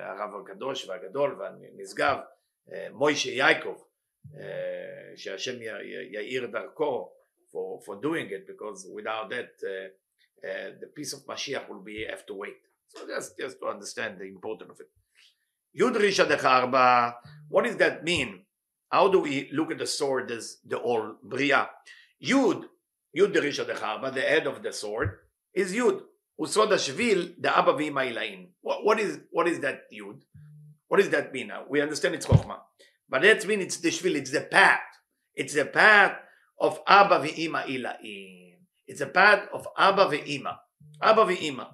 הרב 0.01 0.29
הקדוש 0.41 0.85
והגדול 0.85 1.39
והנשגב, 1.39 2.17
מוישה 2.91 3.29
יעקב, 3.29 3.75
שהשם 5.15 5.61
יאיר 6.11 6.45
דרכו 6.45 7.11
for, 7.51 7.81
for 7.85 7.95
doing 7.95 8.27
it 8.29 8.47
because 8.47 8.87
without 8.93 9.29
that 9.29 9.51
uh, 9.63 10.47
uh, 10.47 10.69
the 10.79 10.87
peace 10.95 11.13
of 11.13 11.25
Mashiach 11.25 11.67
will 11.69 11.81
be 11.81 12.05
have 12.09 12.25
to 12.27 12.33
wait. 12.33 12.57
So 12.87 13.07
just, 13.07 13.37
just 13.37 13.59
to 13.59 13.67
understand 13.67 14.19
the 14.19 14.25
importance 14.25 14.71
of 14.71 14.79
it. 14.79 14.89
Yud 15.79 15.95
Risha 15.95 16.27
Decharba, 16.27 17.15
what 17.47 17.65
does 17.65 17.77
that 17.77 18.03
mean? 18.03 18.45
How 18.90 19.08
do 19.08 19.20
we 19.20 19.50
look 19.52 19.70
at 19.70 19.78
the 19.78 19.86
sword 19.86 20.30
as 20.30 20.58
the 20.64 20.76
all 20.76 21.16
bria? 21.22 21.68
Yud, 22.22 22.64
Yud 23.16 23.32
the 23.32 23.40
Risha 23.40 23.66
Dechaba, 23.66 24.12
the 24.14 24.20
head 24.20 24.46
of 24.46 24.62
the 24.62 24.72
sword, 24.72 25.18
is 25.54 25.72
Yud. 25.72 26.02
Usod 26.40 26.72
Ashvil, 26.72 27.34
the 27.40 27.56
Abba 27.56 27.74
Vima'ilain. 27.74 28.48
What 28.60 28.98
is 28.98 29.20
what 29.30 29.46
is 29.46 29.60
that 29.60 29.82
Yud? 29.92 30.20
What 30.88 30.98
does 30.98 31.10
that 31.10 31.32
mean? 31.32 31.48
Now? 31.48 31.64
We 31.68 31.80
understand 31.80 32.14
it's 32.14 32.26
Chokhmah. 32.26 32.58
But 33.08 33.22
that 33.22 33.46
means 33.46 33.62
it's 33.62 33.76
the 33.78 33.90
Shvil, 33.90 34.16
it's 34.16 34.30
the 34.30 34.40
path. 34.40 34.80
It's 35.34 35.54
the 35.54 35.64
path 35.64 36.16
of 36.60 36.80
Abba 36.86 37.20
Ve'ima 37.20 37.64
Ilaim. 37.66 38.54
It's 38.86 39.00
the 39.00 39.06
path 39.06 39.48
of 39.52 39.66
Abba 39.76 40.06
Ve'ima. 40.06 40.56
Abba 41.00 41.24
Ve'ima. 41.24 41.68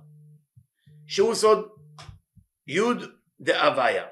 Shusod 1.08 1.68
Yud 2.68 3.10
the 3.38 3.52
Avaya. 3.52 4.06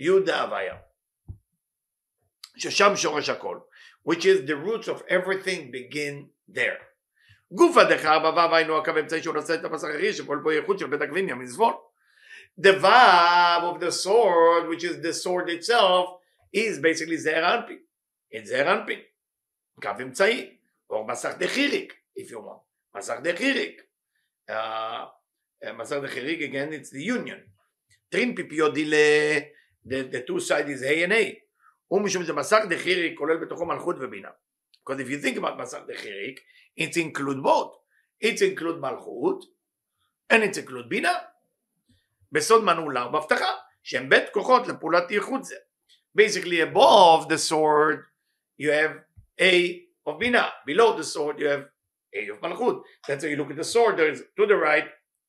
Yud 0.00 0.26
the 0.26 0.32
Avaya. 0.32 0.78
ששם 2.57 2.95
שורש 2.95 3.29
הכל, 3.29 3.59
which 4.09 4.23
is 4.25 4.47
the 4.47 4.55
roots 4.55 4.87
of 4.87 5.01
everything 5.09 5.71
begin 5.71 6.27
there. 6.55 6.83
גופה 7.51 7.83
דחרבה 7.83 8.29
וו 8.29 8.55
היינו 8.55 8.77
הקו 8.77 8.91
אמצעי 8.99 9.23
שהוא 9.23 9.35
נושא 9.35 9.53
את 9.53 9.63
המסך 9.63 9.87
הרי 9.87 10.13
שפועל 10.13 10.39
פה 10.43 10.53
ייחוד 10.53 10.79
של 10.79 10.87
בית 10.87 11.01
הכבימיה 11.01 11.35
מזבול. 11.35 11.73
The 12.61 12.73
vav 12.81 13.63
of 13.63 13.79
the 13.79 13.91
sword, 13.91 14.67
which 14.69 14.83
is 14.83 15.01
the 15.01 15.13
sword 15.13 15.49
itself, 15.49 16.05
is 16.55 16.79
basically 16.79 17.15
זעיר 17.15 17.55
אנפין. 17.55 17.79
It's 18.33 18.45
זעיר 18.45 18.73
אנפין. 18.73 18.99
קו 19.81 19.89
אמצעי, 20.01 20.57
או 20.89 21.07
מסך 21.07 21.33
דחיריק, 21.39 21.93
if 22.19 22.31
you 22.31 22.37
want. 22.37 22.97
מסך 22.97 23.15
דחיריק. 23.23 23.81
Uh, 24.49 25.05
Masar 25.63 26.01
de 26.01 26.07
Cherig 26.07 26.43
again, 26.43 26.71
it's 26.71 26.89
the 26.91 27.01
union. 27.01 27.39
Trin 28.11 28.35
פיפיות 28.35 28.73
דילה, 28.73 29.39
the, 29.85 30.03
the 30.11 30.21
two 30.21 30.39
sides 30.39 30.69
is 30.69 30.83
A 30.83 31.03
and 31.03 31.13
A. 31.13 31.41
ומשום 31.91 32.23
זה 32.23 32.33
מסך 32.33 32.59
דחיריק 32.69 33.17
כולל 33.17 33.37
בתוכו 33.37 33.65
מלכות 33.65 33.95
ובינה. 33.99 34.29
Because 34.83 34.99
if 34.99 35.09
you 35.09 35.25
think 35.25 35.37
about 35.37 35.61
מסך 35.61 35.79
דחיריק, 35.87 36.39
it's 36.79 36.97
include 36.97 37.43
both. 37.43 37.73
It's 38.23 38.41
include 38.41 38.79
מלכות, 38.79 39.43
and 40.33 40.43
it's 40.43 40.57
include 40.57 40.87
בינה. 40.87 41.13
בסוד 42.31 42.63
מנעולה 42.63 43.07
ובהבטחה, 43.07 43.51
שהם 43.83 44.09
בית 44.09 44.29
כוחות 44.29 44.67
לפעולת 44.67 45.11
ייחוד 45.11 45.43
זה. 45.43 45.55
Basically 46.19 46.75
above 46.75 47.27
the 47.29 47.37
sword 47.49 47.99
you 48.61 48.69
have 48.69 48.93
A 49.41 49.81
of 50.09 50.19
בינה. 50.19 50.49
Below 50.65 50.97
the 50.99 51.03
sword 51.03 51.39
you 51.39 51.47
have 51.47 51.65
A 52.15 52.29
of 52.29 52.41
מלכות. 52.41 52.83
That's 53.07 53.23
how 53.23 53.27
you 53.27 53.37
look 53.37 53.51
at 53.51 53.57
the 53.57 53.63
sword. 53.63 53.97
There 53.97 54.11
is 54.11 54.23
to 54.37 54.45
the 54.45 54.55
right 54.55 54.87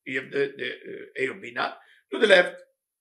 you 0.08 0.20
have 0.20 0.30
the, 0.30 0.52
the 0.56 0.68
uh, 0.68 1.20
A 1.20 1.36
of 1.36 1.40
Bina. 1.42 1.76
To 2.10 2.18
the 2.18 2.26
left, 2.26 2.56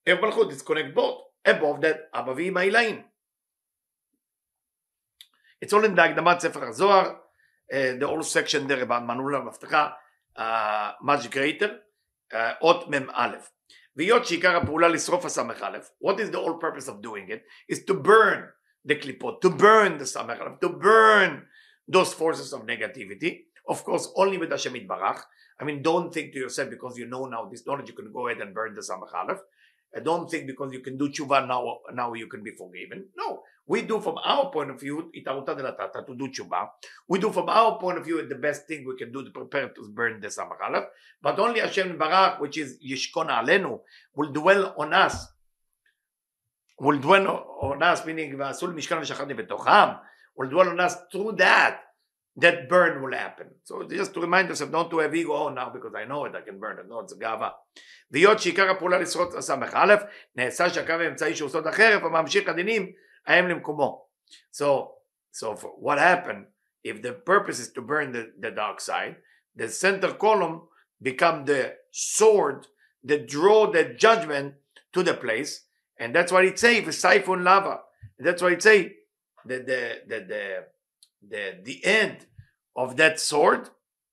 A 0.05 0.11
of 0.11 0.19
Malchut. 0.19 0.51
It's 0.51 0.61
connect 0.61 0.93
both. 0.93 1.21
Above 1.45 1.81
that, 1.81 2.09
Abba 2.13 2.35
V'Ima 2.35 2.67
It's 5.62 5.72
all 5.72 5.84
in 5.84 5.94
the 5.94 6.02
Hakdamat 6.02 6.40
Sefer 6.40 6.58
HaZohar, 6.58 7.14
uh, 7.14 7.16
the 7.70 8.04
whole 8.04 8.24
section 8.24 8.66
there 8.66 8.82
about 8.82 9.06
Manul 9.06 9.30
HaMaftecha, 9.38 9.92
uh, 10.34 10.92
much 11.00 11.30
greater, 11.30 11.78
אות 12.60 12.88
מ"א. 12.88 13.36
והיות 13.96 14.26
שעיקר 14.26 14.56
הפעולה 14.56 14.88
לשרוף 14.88 15.24
הסמ"א, 15.24 15.78
what 16.00 16.18
is 16.18 16.30
the 16.32 16.38
whole 16.38 16.58
purpose 16.58 16.88
of 16.88 17.00
doing 17.00 17.28
it? 17.28 17.44
is 17.68 17.84
to 17.84 17.94
burn 17.94 18.48
the 18.84 18.96
קליפות, 18.96 19.40
to 19.40 19.50
burn 19.50 19.98
the 19.98 20.04
סמ"א, 20.04 20.60
to 20.60 20.68
burn 20.68 21.46
those 21.86 22.12
forces 22.12 22.52
of 22.52 22.62
negativity. 22.62 23.44
Of 23.68 23.84
course, 23.84 24.12
only 24.16 24.38
with 24.38 24.50
Hashem 24.50 24.74
Yitbarach. 24.74 25.20
I 25.60 25.64
mean, 25.64 25.80
don't 25.80 26.12
think 26.12 26.32
to 26.32 26.40
yourself 26.40 26.70
because 26.70 26.98
you 26.98 27.06
know 27.06 27.26
now 27.26 27.48
this 27.48 27.64
knowledge, 27.64 27.88
you 27.88 27.94
can 27.94 28.10
go 28.12 28.26
ahead 28.26 28.40
and 28.40 28.52
burn 28.52 28.74
the 28.74 28.80
Samach 28.80 29.14
I 29.94 30.00
don't 30.00 30.30
think 30.30 30.46
because 30.46 30.72
you 30.72 30.80
can 30.80 30.96
do 30.96 31.10
tshuva 31.10 31.46
now, 31.46 31.78
now 31.92 32.14
you 32.14 32.26
can 32.26 32.42
be 32.42 32.52
forgiven. 32.52 33.06
No, 33.16 33.42
we 33.66 33.82
do 33.82 34.00
from 34.00 34.16
our 34.24 34.50
point 34.50 34.70
of 34.70 34.80
view, 34.80 35.10
de 35.12 35.32
la 35.32 35.42
tata, 35.44 36.04
to 36.06 36.14
do 36.16 36.28
tshuva. 36.28 36.68
We 37.08 37.18
do 37.18 37.30
from 37.30 37.48
our 37.48 37.78
point 37.78 37.98
of 37.98 38.04
view 38.04 38.26
the 38.26 38.34
best 38.34 38.66
thing 38.66 38.86
we 38.86 38.96
can 38.96 39.12
do 39.12 39.22
to 39.22 39.30
prepare 39.30 39.68
to 39.68 39.88
burn 39.94 40.20
the 40.20 40.28
Samachalaf. 40.28 40.86
But 41.22 41.38
only 41.38 41.60
Hashem 41.60 41.98
Barak, 41.98 42.40
which 42.40 42.58
is 42.58 42.78
Yishkon 42.84 43.28
Alenu, 43.28 43.80
will 44.16 44.32
dwell 44.32 44.74
on 44.78 44.94
us. 44.94 45.28
Will 46.80 46.98
dwell 46.98 47.28
on 47.60 47.82
us, 47.82 48.04
meaning 48.06 48.32
Vasul 48.32 48.74
Mishkan 48.74 49.02
Shachadi 49.02 49.38
Betocham, 49.38 50.00
will 50.36 50.48
dwell 50.48 50.70
on 50.70 50.80
us 50.80 50.96
through 51.12 51.32
that 51.32 51.80
that 52.37 52.69
burn 52.69 53.01
will 53.01 53.17
happen. 53.17 53.47
So 53.63 53.83
just 53.89 54.13
to 54.13 54.21
remind 54.21 54.49
yourself, 54.49 54.71
don't 54.71 54.89
to 54.91 54.99
have 54.99 55.15
ego, 55.15 55.33
oh 55.33 55.49
now 55.49 55.69
because 55.69 55.93
I 55.95 56.05
know 56.05 56.25
it, 56.25 56.35
I 56.35 56.41
can 56.41 56.59
burn 56.59 56.77
it, 56.79 56.85
no, 56.87 56.99
it's 56.99 57.13
a 57.13 57.17
גאווה. 57.17 57.49
והיות 58.11 58.39
שעיקר 58.39 58.71
הפעולה 58.71 58.99
לשרות 58.99 59.41
ס"א, 59.41 59.95
נעשה 60.35 60.69
שהקו 60.69 60.93
האמצעי 60.93 61.35
שהוא 61.35 61.49
סוד 61.49 61.67
החרב 61.67 62.05
הממשיך 62.05 62.49
הדינים, 62.49 62.91
ההם 63.27 63.47
למקומו. 63.47 64.07
So, 64.51 64.91
so 65.31 65.55
what 65.55 65.97
happened, 65.97 66.45
if 66.83 67.01
the 67.01 67.13
purpose 67.13 67.59
is 67.59 67.71
to 67.73 67.81
burn 67.81 68.11
the, 68.11 68.31
the 68.39 68.51
dark 68.51 68.81
side, 68.81 69.17
the 69.55 69.67
center 69.67 70.13
column 70.13 70.61
become 71.01 71.45
the 71.45 71.75
sword 71.91 72.67
that 73.03 73.27
draw 73.27 73.71
the 73.71 73.95
judgment 73.97 74.55
to 74.93 75.03
the 75.03 75.13
place, 75.13 75.65
and 75.99 76.15
that's 76.15 76.31
what 76.31 76.45
it 76.45 76.59
say, 76.59 76.83
siphon 76.91 77.43
lava. 77.43 77.81
That's 78.19 78.41
why 78.41 78.51
it 78.51 78.63
say 78.63 78.93
that 79.45 79.65
the, 79.65 80.01
the, 80.07 80.19
the 80.19 80.25
the, 80.25 80.43
the, 81.28 81.58
the 81.62 81.84
end 81.84 82.26
of 82.76 82.96
that 82.96 83.20
sword, 83.20 83.68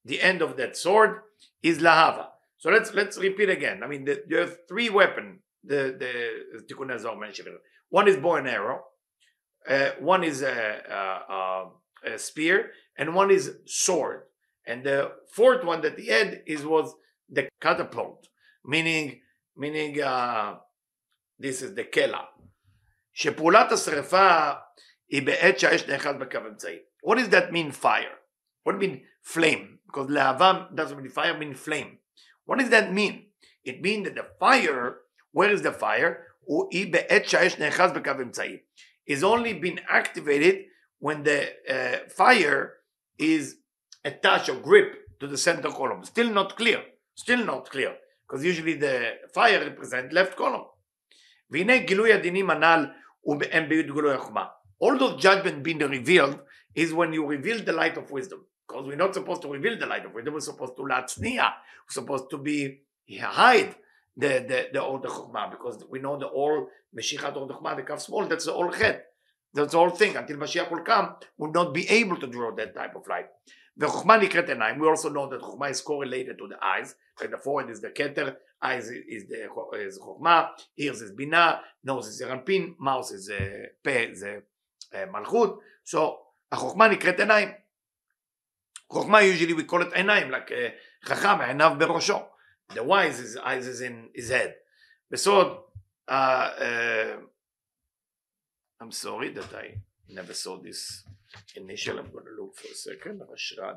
the 0.06 0.22
end 0.22 0.42
of 0.42 0.58
that 0.58 0.78
sword 0.78 1.22
is 1.64 1.80
lahava. 1.80 2.28
So 2.58 2.70
let's 2.70 2.94
let's 2.94 3.18
repeat 3.18 3.50
again. 3.50 3.84
I 3.84 3.88
mean, 3.88 4.06
the, 4.06 4.22
you 4.28 4.38
have 4.38 4.58
three 4.68 4.90
weapons. 4.90 5.40
The 5.64 5.96
the 5.98 6.74
Tikkunei 6.74 7.00
Zohar 7.00 7.18
One 7.90 8.08
is 8.08 8.18
bow 8.18 8.36
and 8.36 8.48
arrow, 8.48 8.82
uh, 9.68 9.92
one 10.00 10.24
is 10.24 10.42
a, 10.42 10.82
a, 10.90 12.12
a, 12.14 12.18
spear, 12.18 12.72
and 12.98 13.14
one 13.14 13.32
is 13.32 13.56
sword. 13.66 14.24
And 14.66 14.84
the 14.84 15.12
fourth 15.34 15.64
one 15.64 15.82
that 15.82 15.98
the 15.98 16.06
had 16.08 16.42
is 16.46 16.66
was 16.66 16.94
the 17.30 17.50
catapult, 17.62 18.28
meaning 18.66 19.22
meaning 19.56 20.02
uh, 20.02 20.56
this 21.38 21.62
is 21.62 21.74
the 21.76 21.84
kela. 21.84 22.26
שפעולת 23.14 23.72
השרפה 23.72 24.52
היא 25.10 25.22
בעת 25.26 25.60
שהאש 25.60 25.88
נאחז 25.88 26.16
בקו 26.20 26.38
אמצעי. 26.38 26.80
What 27.03 27.19
does 27.19 27.29
that 27.31 27.53
mean, 27.53 27.71
fire? 27.71 28.17
What 28.63 28.79
do 28.79 28.85
you 28.85 28.93
mean, 28.93 29.03
flame? 29.23 29.79
Because 29.87 30.09
lehavam 30.09 30.75
doesn't 30.75 30.97
mean 30.97 31.11
fire, 31.11 31.37
mean 31.39 31.55
flame. 31.55 31.99
What 32.47 32.59
does 32.59 32.71
that 32.71 32.93
mean? 32.93 33.27
It 33.65 33.81
means 33.83 34.05
that 34.05 34.15
the 34.17 34.27
fire, 34.39 34.97
where 35.33 35.51
is 35.51 35.63
the 35.63 35.73
fire? 35.73 36.27
Is 39.07 39.25
only 39.25 39.55
been 39.55 39.81
activated 39.89 40.65
when 40.99 41.23
the 41.23 41.53
uh, 41.69 42.09
fire 42.09 42.75
is 43.19 43.57
attached 44.05 44.49
or 44.49 44.57
grip 44.57 44.95
to 45.21 45.27
the 45.27 45.39
center 45.39 45.71
column. 45.71 46.05
Still 46.05 46.31
not 46.31 46.57
clear. 46.57 46.83
Still 47.15 47.45
not 47.45 47.71
clear. 47.71 47.95
Because 48.27 48.45
usually 48.45 48.75
the 48.75 49.13
fire 49.35 49.61
represents 49.61 50.13
left 50.13 50.37
column. 50.37 50.67
והנה 51.51 51.79
גילוי 51.79 52.13
הדינים 52.13 52.51
הנ"ל 52.51 52.87
הוא 53.21 53.37
גילוי 53.71 54.15
החוכמה. 54.15 54.45
All 54.81 54.99
those 54.99 55.23
judgments 55.23 55.63
being 55.63 55.79
revealed 55.79 56.39
is 56.76 56.94
when 56.94 57.14
you 57.14 57.26
reveal 57.26 57.64
the 57.64 57.74
light 57.74 57.98
of 57.98 58.12
wisdom. 58.12 58.46
Because 58.68 58.86
we're 58.86 58.96
not 58.96 59.16
supposed 59.16 59.42
to 59.42 59.52
reveal 59.52 59.78
the 59.80 59.88
light 59.88 60.06
of 60.06 60.14
wisdom, 60.14 60.36
we're 60.36 60.42
supposed 60.42 60.76
to 60.78 60.84
latznia, 60.84 61.54
we're 61.88 61.94
supposed 61.94 62.30
to 62.30 62.38
be 62.38 62.82
hide 63.18 63.76
the 64.20 64.46
the 64.48 64.70
the 64.74 65.10
chokmah 65.10 65.50
because 65.52 65.84
we 65.90 66.00
know 66.00 66.18
the 66.18 66.26
all 66.26 66.68
Mashiach 66.96 67.24
of 67.24 67.48
the 67.48 67.54
chokmah 67.54 67.76
the 67.78 67.84
kaf 67.84 68.02
small 68.02 68.26
that's 68.28 68.46
the 68.46 68.54
old 68.54 68.76
chet 68.78 69.08
that's 69.54 69.72
the 69.72 69.78
whole 69.78 69.90
thing 69.90 70.16
until 70.16 70.38
Mashiach 70.38 70.70
will 70.72 70.82
come 70.82 71.16
will 71.38 71.52
not 71.52 71.74
be 71.74 71.88
able 71.90 72.18
to 72.18 72.28
draw 72.28 72.54
that 72.56 72.76
type 72.76 72.96
of 72.96 73.08
light. 73.08 73.28
The 73.78 73.88
chokmah 73.88 74.22
nikret 74.22 74.50
enayim 74.50 74.80
we 74.80 74.88
also 74.88 75.10
know 75.10 75.30
that 75.30 75.42
chokmah 75.42 75.72
is 75.72 75.82
correlated 75.82 76.38
to 76.38 76.48
the 76.48 76.64
eyes. 76.64 76.96
The 77.20 77.38
forehead 77.38 77.72
is 77.72 77.82
the 77.82 77.90
keter, 77.90 78.36
eyes 78.62 78.90
is 78.90 79.28
the 79.28 79.48
is 79.78 80.00
chokmah, 80.00 80.50
ears 80.78 81.02
is 81.02 81.12
bina, 81.12 81.62
nose 81.84 82.08
is 82.08 82.20
the 82.20 82.28
rampin, 82.28 82.76
mouth 82.80 83.12
is 83.12 83.28
the 83.28 83.70
pe 83.84 84.14
the 84.14 84.44
uh, 84.94 84.98
uh, 84.98 85.06
malchut. 85.08 85.58
So 85.84 86.20
החוכמה 86.53 86.89
נקראת 86.89 87.21
עיניים 87.21 87.49
חוכמה 88.93 89.19
usually 89.21 89.53
we 89.53 89.71
call 89.71 89.83
it 89.83 89.95
עיניים 89.95 90.31
like 90.31 90.49
uh, 90.49 91.09
חכם 91.09 91.41
עיניו 91.41 91.73
בראשו 91.79 92.19
the 92.73 92.83
wise 92.83 93.21
is 93.21 93.37
eyes 93.37 93.67
is 93.67 93.81
in 93.81 94.21
his 94.21 94.31
head 94.31 94.51
בסוד 95.11 95.65
uh, 96.11 96.13
uh, 96.13 97.17
I'm 98.81 98.93
sorry 98.93 99.31
that 99.31 99.55
I 99.55 99.81
never 100.09 100.35
saw 100.35 100.59
this 100.59 101.05
initial 101.57 101.99
I'm 101.99 102.11
going 102.13 102.27
to 102.31 102.37
look 102.41 102.57
for 102.57 102.69
a 102.69 102.75
second 102.75 103.23
רשרד 103.33 103.77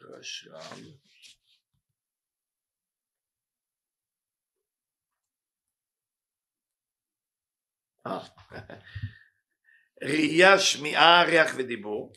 רשרד 0.00 0.82
אה, 8.06 8.18
ראייה, 10.03 10.59
שמיעה, 10.59 11.23
ריח 11.23 11.53
ודיבור. 11.57 12.13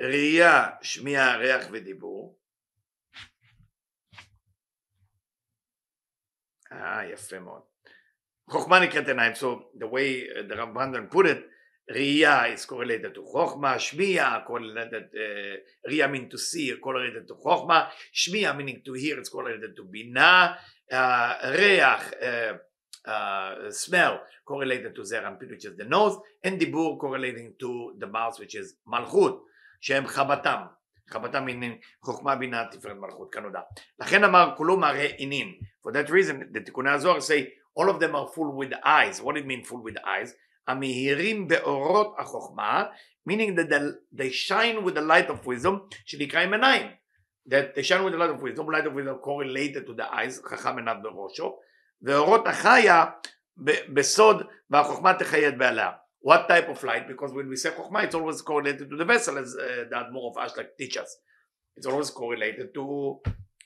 ראייה, 0.00 0.70
שמיעה, 0.82 1.36
ריח 1.36 1.66
ודיבור. 1.72 2.38
אה, 6.72 7.06
יפה 7.12 7.38
מאוד. 7.38 7.62
חוכמה 8.50 8.80
נקראת 8.80 9.08
עיניים, 9.08 9.32
so 9.32 9.78
the 9.78 9.86
way 9.86 10.28
uh, 10.28 10.52
the 10.52 10.56
Rav 10.56 10.74
Brandon 10.74 11.08
put 11.14 11.26
it, 11.26 11.38
ראייה 11.90 12.54
is 12.54 12.64
correlated 12.66 13.14
to 13.14 13.22
חוכמה, 13.24 13.78
שמיעה 13.78 14.38
uh, 14.46 14.50
ראייה 15.86 16.06
mean 16.06 16.32
to 16.32 16.38
see, 16.38 16.80
correlated 16.80 17.28
to 17.28 17.34
חוכמה, 17.34 17.88
שמיעה 18.12 18.52
meaning 18.52 18.82
to 18.84 18.92
hear, 18.92 19.18
it's 19.20 19.28
correlated 19.28 19.76
to 19.76 19.82
בינה, 19.90 20.54
uh, 20.90 20.94
ריח, 21.46 22.10
uh, 22.12 22.73
uh, 23.06 23.70
smell 23.70 24.20
correlated 24.44 24.94
to 24.94 25.04
Zeir 25.04 25.22
Anpin, 25.22 25.50
which 25.50 25.64
is 25.64 25.76
the 25.76 25.84
nose, 25.84 26.16
and 26.42 26.60
Dibur 26.60 26.98
correlating 26.98 27.54
to 27.60 27.94
the 27.98 28.06
mouth, 28.06 28.38
which 28.38 28.54
is 28.54 28.74
Malchut, 28.86 29.38
שהם 29.80 30.04
chabatam, 30.06 30.68
chabatam 31.10 31.46
עינין, 31.46 31.78
chokma 32.04 32.36
bina 32.38 32.68
תפארת 32.70 32.96
malchut 32.96 33.30
kanuda. 33.30 33.62
לכן 34.00 34.24
אמר 34.24 34.54
כולו 34.56 34.76
מראה 34.76 35.06
עינין. 35.16 35.54
For 35.82 35.92
that 35.92 36.10
reason, 36.10 36.48
the 36.52 36.60
Tikkunei 36.60 36.98
Zohar 36.98 37.20
say, 37.20 37.52
all 37.74 37.90
of 37.90 38.00
them 38.00 38.14
are 38.14 38.28
full 38.28 38.52
with 38.52 38.72
eyes. 38.84 39.20
What 39.20 39.36
it 39.36 39.46
mean 39.46 39.64
full 39.64 39.82
with 39.82 39.96
eyes? 40.06 40.34
המאירים 40.66 41.48
beorot 41.48 42.16
achokma, 42.16 42.88
meaning 43.26 43.54
that 43.54 43.68
they 44.12 44.30
shine 44.30 44.82
with 44.82 44.94
the 44.94 45.02
light 45.02 45.28
of 45.28 45.44
wisdom, 45.46 45.80
שנקראים 46.06 46.54
עיניים. 46.54 46.90
That 47.46 47.74
they 47.74 47.82
shine 47.82 48.02
with 48.04 48.14
the 48.14 48.18
light 48.18 48.30
of 48.30 48.40
wisdom, 48.40 48.66
light 48.68 48.86
of 48.86 48.94
wisdom 48.94 49.18
correlated 49.18 49.86
to 49.86 49.92
the 49.92 50.10
eyes, 50.10 50.40
Chacham 50.48 50.78
enad 50.78 51.02
בראשו. 51.02 51.52
ואורות 52.03 52.47
החיה 52.47 53.05
בסוד 53.93 54.47
והחוכמה 54.69 55.13
תחייד 55.13 55.57
בעליה. 55.57 55.91
What 56.25 56.49
type 56.49 56.67
of 56.69 56.83
light? 56.83 57.07
Because 57.07 57.31
when 57.31 57.49
we 57.49 57.55
say 57.55 57.69
חוכמה 57.77 58.03
it's 58.03 58.15
always 58.15 58.41
correlated 58.41 58.89
to 58.89 58.97
the 58.97 59.05
vessel 59.05 59.37
as 59.37 59.55
uh, 59.55 59.85
the 59.89 59.95
Admor 59.95 60.31
of 60.31 60.35
Ashlag 60.35 60.67
teach 60.77 60.97
us. 60.97 61.17
It's 61.77 61.87
always 61.87 62.09
correlated 62.09 62.73
to 62.73 63.19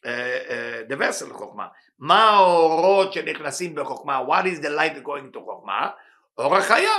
uh, 0.06 0.10
uh, 0.10 0.84
the 0.90 0.96
vessel 0.96 1.34
חוכמה. 1.34 1.68
מה 2.00 2.30
האורות 2.30 3.14
שנכנסים 3.14 3.76
בחוכמה? 3.76 4.26
What 4.28 4.46
is 4.46 4.60
the 4.60 4.70
light 4.70 5.04
going 5.04 5.32
to 5.36 5.40
חוכמה? 5.40 5.90
אור 6.38 6.56
החיה. 6.56 6.92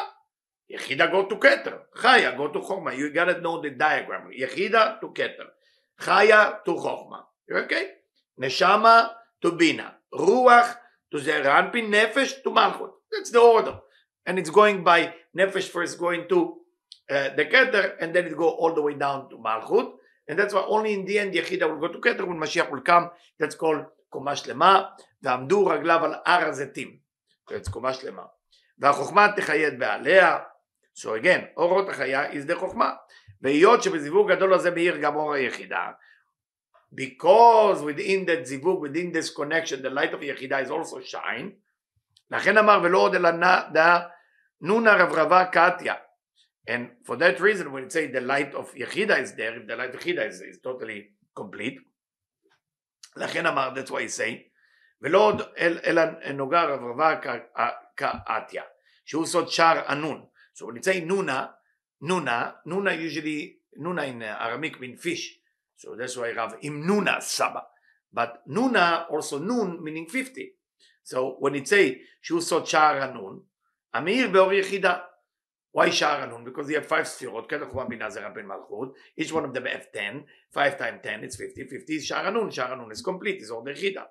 יחידה 0.70 1.06
go 1.06 1.32
to 1.32 1.36
כתר. 1.40 1.76
חיה 1.94 2.38
go 2.38 2.56
to 2.56 2.60
חוכמה. 2.60 2.92
You 2.92 3.14
gotta 3.14 3.42
know 3.42 3.62
the 3.62 3.78
diagram. 3.78 4.32
יחידה 4.32 4.94
to 5.02 5.06
כתר. 5.14 5.46
חיה 6.00 6.50
to 6.68 6.72
חוכמה. 6.78 7.18
Okay? 7.50 7.84
נשמה 8.38 9.06
to 9.44 9.50
בינה. 9.50 9.90
רוח 10.12 10.74
to 11.10 11.18
Zeranpin, 11.18 11.88
Nefesh 11.90 12.42
to 12.42 12.50
Malchut. 12.50 12.90
That's 13.10 13.30
the 13.30 13.40
order. 13.40 13.78
And 14.26 14.38
it's 14.38 14.50
going 14.50 14.84
by 14.84 15.14
Nefesh 15.36 15.68
first 15.68 15.98
going 15.98 16.28
to 16.28 16.56
uh, 17.10 17.30
the 17.36 17.44
Keter 17.44 17.94
and 18.00 18.14
then 18.14 18.26
it 18.26 18.36
go 18.36 18.48
all 18.48 18.74
the 18.74 18.82
way 18.82 18.94
down 18.94 19.28
to 19.30 19.36
Malchut. 19.36 19.92
And 20.28 20.38
that's 20.38 20.54
why 20.54 20.64
only 20.66 20.94
in 20.94 21.04
the 21.04 21.18
end 21.18 21.34
Yechida 21.34 21.68
will 21.68 21.80
go 21.80 21.88
to 21.88 21.98
Keter 21.98 22.26
when 22.26 22.38
Mashiach 22.38 22.70
will 22.70 22.80
come. 22.80 23.10
That's 23.38 23.54
called 23.54 23.84
קומה 24.14 24.36
שלמה, 24.36 24.82
ועמדו 25.22 25.66
רגליו 25.66 26.04
על 26.04 26.14
הר 26.26 26.48
הזיתים. 26.48 26.96
That's 27.50 27.70
קומה 27.70 27.92
שלמה. 27.94 28.22
והחוכמה 28.78 29.28
תחייד 29.36 29.78
בעליה. 29.78 30.38
So 30.94 31.06
again, 31.06 31.44
אורות 31.56 31.88
החיה 31.88 32.32
is 32.32 32.50
the 32.50 32.54
חוכמה. 32.54 32.92
והיות 33.42 33.82
שבזיווג 33.82 34.32
גדול 34.32 34.54
הזה 34.54 34.70
מאיר 34.70 34.96
גם 34.96 35.16
אור 35.16 35.34
היחידה, 35.34 35.90
because 36.94 37.82
within 37.82 38.26
that 38.26 38.42
zivug, 38.42 38.80
within 38.80 39.12
this 39.12 39.30
connection, 39.30 39.82
the 39.82 39.90
light 39.90 40.14
of 40.14 40.20
Yechida 40.20 40.62
is 40.62 40.70
also 40.70 41.00
shine. 41.00 41.52
לכן 42.30 42.58
אמר 42.58 42.80
ולא 42.82 42.98
עוד 42.98 43.14
אלא 43.14 43.30
נא 43.30 43.98
נונה 44.60 44.94
רברבה 44.96 45.44
קטיה. 45.44 45.94
And 46.66 46.88
for 47.04 47.16
that 47.16 47.40
reason, 47.40 47.72
when 47.72 47.84
you 47.84 47.90
say 47.90 48.06
the 48.06 48.20
light 48.20 48.54
of 48.54 48.74
Yechida 48.74 49.20
is 49.20 49.34
there, 49.34 49.60
if 49.60 49.66
the 49.66 49.76
light 49.76 49.94
of 49.94 50.00
Yechida 50.00 50.26
is, 50.26 50.40
is 50.40 50.58
totally 50.62 51.10
complete, 51.36 51.78
לכן 53.16 53.46
אמר, 53.46 53.74
that's 53.74 53.90
why 53.90 54.02
he 54.02 54.08
say, 54.08 54.48
ולא 55.02 55.18
עוד 55.18 55.42
אלא 55.58 56.02
נוגה 56.34 56.64
רברבה 56.64 57.20
קטיה, 57.96 58.62
שהוא 59.04 59.26
סוד 59.26 59.48
שער 59.48 59.82
הנון. 59.86 60.26
So 60.54 60.66
when 60.66 60.76
you 60.76 60.82
say 60.82 61.00
nuna, 61.00 61.50
nuna, 62.00 62.54
nuna 62.66 62.92
usually, 62.94 63.58
nuna 63.76 64.04
in 64.06 64.22
Aramaic 64.22 64.80
mean 64.80 64.96
fish. 64.96 65.37
So 65.79 65.95
that's 65.97 66.17
why 66.17 66.31
Rav 66.31 66.59
Imnuna 66.59 67.21
Saba. 67.23 67.63
But 68.11 68.45
Nuna, 68.49 69.09
also 69.09 69.39
Nun, 69.39 69.81
meaning 69.81 70.07
50. 70.07 70.51
So 71.03 71.37
when 71.39 71.55
it 71.55 71.69
say, 71.69 72.01
Shu 72.19 72.41
Sot 72.41 72.71
Nun, 72.73 73.41
Amir 73.93 74.27
Beor 74.27 74.51
Yechida. 74.51 75.01
Why 75.71 75.87
Sha'ar 75.89 76.29
Nun? 76.29 76.43
Because 76.43 76.67
he 76.67 76.73
had 76.73 76.85
five 76.85 77.05
Sfirot, 77.05 77.47
Kedach 77.47 77.71
Huam 77.71 77.87
Ben 77.87 77.99
Malchut. 77.99 78.91
Each 79.15 79.31
one 79.31 79.45
of 79.45 79.53
them 79.53 79.65
have 79.65 79.89
10. 79.93 80.25
5 80.51 80.77
times 80.77 80.99
10, 81.01 81.23
it's 81.23 81.37
50. 81.37 81.63
50 81.63 81.93
is 81.93 82.09
Sha'ar 82.09 82.33
Nun. 82.33 82.49
Sha'ar 82.49 82.77
Nun 82.77 82.91
is 82.91 83.01
complete, 83.01 83.39
It's 83.39 83.49
all 83.49 83.63
the 83.63 83.71
Yechida. 83.71 84.03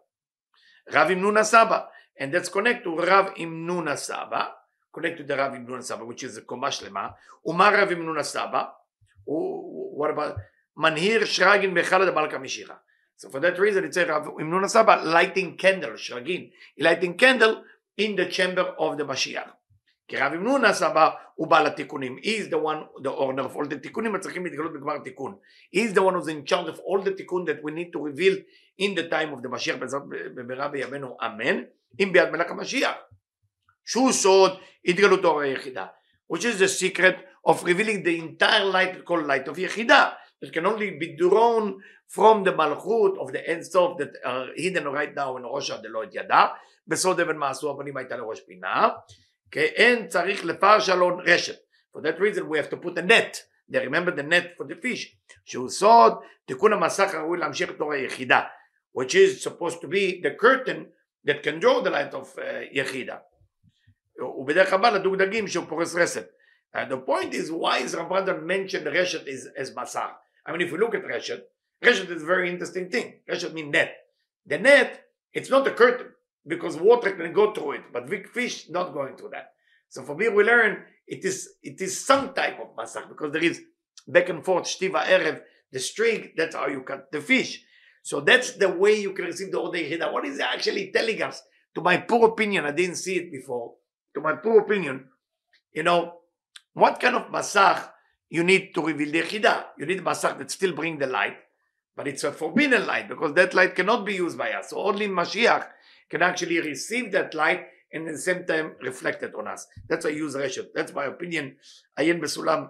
Rav 0.95 1.09
Imnuna 1.09 1.45
Saba. 1.45 1.89
And 2.19 2.33
that's 2.33 2.49
connect 2.49 2.85
to 2.85 2.97
Rav 2.97 3.35
Imnuna 3.35 3.99
Saba. 3.99 4.53
Connect 4.91 5.19
to 5.19 5.25
the 5.25 5.37
Rav 5.37 5.53
Imnuna 5.53 5.83
Saba, 5.83 6.07
which 6.07 6.25
is 6.25 6.37
the 6.37 6.41
Komash 6.41 6.83
Lema. 6.83 7.13
Umar 7.47 7.75
Rav 7.75 7.91
Imnuna 7.91 8.25
Saba. 8.25 8.73
What 9.27 10.11
about... 10.13 10.39
manhir 10.78 11.22
shragin 11.22 11.74
bechalad 11.74 12.14
malka 12.14 12.38
mishicha. 12.38 12.78
So 13.16 13.30
for 13.30 13.40
that 13.40 13.60
reason, 13.60 13.86
it 13.86 13.94
says 13.94 14.08
Rav 14.08 14.26
Imnun 14.26 14.70
Saba 14.70 15.02
lighting 15.04 15.56
candle, 15.56 15.92
shragin, 15.92 16.52
lighting 16.80 17.16
candle 17.16 17.64
in 17.98 18.16
the 18.16 18.26
chamber 18.26 18.74
of 18.80 18.98
the 18.98 19.06
Mashiach. 19.06 19.52
כי 20.08 20.18
רב 20.18 20.34
אמנון 20.34 20.74
סבא 20.74 21.10
הוא 21.36 21.48
בעל 21.48 21.68
התיקונים, 21.68 22.18
he 22.18 22.38
is 22.38 22.50
the 22.50 22.58
one, 22.58 22.84
the 23.02 23.10
owner 23.10 23.44
of 23.44 23.56
all 23.56 23.66
the 23.66 23.78
תיקונים 23.78 24.16
הצריכים 24.16 24.46
להתגלות 24.46 24.74
בגמר 24.74 24.98
תיקון. 24.98 25.36
he 25.76 25.80
is 25.80 25.94
the 25.94 26.02
one 26.02 26.14
who's 26.14 26.28
in 26.28 26.46
charge 26.46 26.68
of 26.68 26.80
all 26.80 27.02
the 27.02 27.12
תיקון 27.18 27.46
that 27.46 27.64
we 27.64 27.72
need 27.72 27.92
to 27.94 28.00
reveal 28.00 28.38
in 28.78 28.96
the 28.96 29.10
time 29.10 29.34
of 29.34 29.42
the 29.42 29.50
משיח 29.50 29.76
בעזרת 29.76 30.02
במהרה 30.08 30.68
בימינו 30.68 31.18
אמן, 31.26 31.64
אם 32.00 32.10
ביד 32.14 32.30
מלך 32.30 32.52
המשיח. 32.52 32.96
שהוא 33.86 34.12
סוד 34.12 34.60
התגלות 34.86 35.26
אור 35.26 35.42
היחידה, 35.42 35.86
which 36.34 36.44
is 36.44 36.60
the 36.60 36.68
secret 36.68 37.16
of 37.48 37.64
revealing 37.64 38.04
the 38.04 38.18
entire 38.18 38.66
light 38.66 39.06
called 39.06 39.26
light 39.26 39.48
of 39.48 39.60
יחידה. 39.60 40.10
that 40.42 40.54
can 40.54 40.66
only 40.66 40.92
be 40.92 41.16
drawn 41.18 41.80
from 42.08 42.44
the 42.44 42.52
malchut 42.52 43.18
of 43.18 43.32
the 43.32 43.42
end 43.48 43.66
sof 43.66 43.98
that 43.98 44.14
are 44.24 44.48
hidden 44.56 44.86
right 44.88 45.14
now 45.16 45.38
in 45.38 45.44
ראש 45.44 45.72
הדלא 45.72 46.04
את 46.04 46.10
ידע, 46.16 46.46
בסוד 46.88 47.20
אבן 47.20 47.38
מעשו 47.38 47.72
הפנים 47.72 47.98
הייתה 47.98 48.18
לראש 48.18 48.40
פינה, 48.40 48.90
כאין 49.52 50.08
צריך 50.08 50.46
לפרשה 50.46 50.96
לו 50.96 51.18
רשת. 51.18 51.56
For 51.96 52.02
that 52.02 52.20
reason 52.20 52.50
we 52.50 52.58
have 52.58 52.70
to 52.70 52.78
put 52.78 52.98
a 52.98 53.02
net, 53.02 53.44
they 53.70 53.80
remember 53.80 54.12
the 54.12 54.24
net 54.24 54.56
for 54.58 54.66
the 54.66 54.76
fish, 54.76 55.16
שהוא 55.46 55.70
סוד 55.70 56.14
תיקון 56.46 56.74
המסך 56.74 57.14
הראוי 57.14 57.38
להמשיך 57.38 57.72
את 57.72 57.82
אור 57.82 57.94
היחידה, 57.94 58.42
which 58.98 59.16
is 59.16 59.44
supposed 59.44 59.82
to 59.82 59.88
be 59.88 60.22
the 60.22 60.32
curtain 60.42 60.88
that 61.26 61.44
can 61.44 61.60
draw 61.60 61.82
the 61.82 61.90
light 61.90 62.14
of 62.14 62.38
uh, 62.38 62.42
יחידה. 62.72 63.18
ובדרך 64.22 64.74
הבא 64.74 64.90
לדוג 64.90 65.16
דגים 65.16 65.48
שהוא 65.48 65.66
פורס 65.70 65.96
רסת. 65.96 66.28
Uh, 66.76 66.86
the 66.90 66.98
point 66.98 67.34
is 67.34 67.52
why 67.52 67.78
is 67.78 67.96
Rabbanan 67.96 68.44
mentioned 68.44 68.88
רשת 68.88 69.28
as, 69.28 69.48
as 69.58 69.76
מסך? 69.76 70.10
I 70.49 70.53
mean, 70.53 70.63
if 70.63 70.73
we 70.73 70.79
look 70.79 70.95
at 70.95 71.05
Reshet, 71.05 71.43
Reshet 71.85 72.11
is 72.11 72.23
a 72.23 72.27
very 72.27 72.51
interesting 72.51 72.89
thing. 72.89 73.21
Reshet 73.31 73.53
means 73.53 73.71
net. 73.71 73.95
The 74.47 74.59
net, 74.59 75.05
it's 75.35 75.51
not 75.51 75.67
a 75.67 75.71
curtain 75.71 76.09
because 76.47 76.77
water 76.77 77.13
can 77.13 77.33
go 77.35 77.53
through 77.53 77.73
it, 77.73 77.83
but 77.93 78.09
big 78.09 78.27
fish 78.29 78.71
not 78.71 78.95
going 78.95 79.17
through 79.17 79.31
that. 79.31 79.53
So 79.91 80.03
for 80.03 80.17
me, 80.17 80.29
we 80.31 80.43
learn 80.43 80.85
it 81.07 81.25
is 81.25 81.51
it 81.63 81.81
is 81.81 82.05
some 82.05 82.33
type 82.33 82.59
of 82.61 82.75
masach 82.77 83.09
because 83.09 83.33
there 83.33 83.45
is 83.45 83.61
back 84.07 84.29
and 84.31 84.45
forth 84.45 84.65
shtiva 84.65 85.05
erev 85.05 85.41
the 85.71 85.79
string. 85.79 86.33
That's 86.35 86.57
how 86.57 86.69
you 86.69 86.83
cut 86.83 87.13
the 87.13 87.21
fish. 87.21 87.63
So 88.03 88.21
that's 88.21 88.53
the 88.53 88.71
way 88.71 88.99
you 89.01 89.13
can 89.13 89.27
receive 89.27 89.53
the 89.53 89.59
Hida. 89.59 90.11
What 90.11 90.25
is 90.25 90.41
actually 90.41 90.91
telling 90.93 91.21
us? 91.23 91.43
To 91.75 91.83
my 91.83 91.99
poor 91.99 92.29
opinion, 92.29 92.65
I 92.65 92.71
didn't 92.71 92.97
see 92.97 93.17
it 93.17 93.31
before. 93.31 93.75
To 94.15 94.23
my 94.23 94.35
poor 94.37 94.61
opinion, 94.61 95.09
you 95.75 95.83
know, 95.83 96.15
what 96.73 97.01
kind 97.01 97.17
of 97.17 97.31
masach 97.31 97.91
you 98.30 98.44
need 98.44 98.74
to 98.74 98.82
reveal 98.82 99.12
the 99.12 99.22
Hida? 99.22 99.66
You 99.78 99.86
need 99.86 100.00
a 100.00 100.02
masach 100.02 100.38
that 100.40 100.52
still 100.52 100.74
bring 100.74 100.98
the 100.98 101.08
light, 101.08 101.38
but 101.96 102.08
it's 102.08 102.24
a 102.24 102.32
forbidden 102.32 102.88
light 102.88 103.08
because 103.08 103.34
that 103.34 103.54
light 103.54 103.76
cannot 103.76 104.06
be 104.06 104.16
used 104.16 104.38
by 104.38 104.52
us. 104.52 104.70
So 104.70 104.78
only 104.80 105.08
Mashiach 105.08 105.68
can 106.10 106.22
actually 106.22 106.60
receive 106.60 107.12
that 107.12 107.34
light 107.34 107.68
and 107.92 108.08
at 108.08 108.14
the 108.14 108.20
same 108.20 108.46
time 108.46 108.74
reflect 108.82 109.22
it 109.24 109.36
on 109.36 109.48
us. 109.48 109.68
That's 109.88 110.06
why 110.06 110.12
I 110.12 110.16
use 110.16 110.36
רשת. 110.36 110.74
That's 110.74 110.94
my 110.94 111.06
opinion. 111.06 111.56
עיין 111.96 112.22
בסולם 112.22 112.66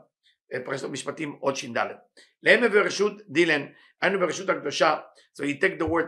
פרשת 0.65 0.89
משפטים 0.89 1.37
עוד 1.39 1.55
ש"ד. 1.55 1.77
להם 2.43 2.71
ברשות 2.71 3.21
דילן, 3.29 3.65
היינו 4.01 4.19
ברשות 4.19 4.49
הקדושה, 4.49 4.97
so 5.33 5.43
he 5.43 5.59
take 5.59 5.79
the 5.79 5.85
word 5.85 6.07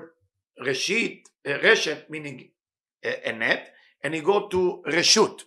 ראשית, 0.59 1.29
רשת, 1.47 2.09
meaning 2.09 2.41
a 3.03 3.31
net, 3.31 3.71
and 4.03 4.13
he 4.13 4.21
go 4.21 4.47
to 4.49 4.83
רשות, 4.85 5.43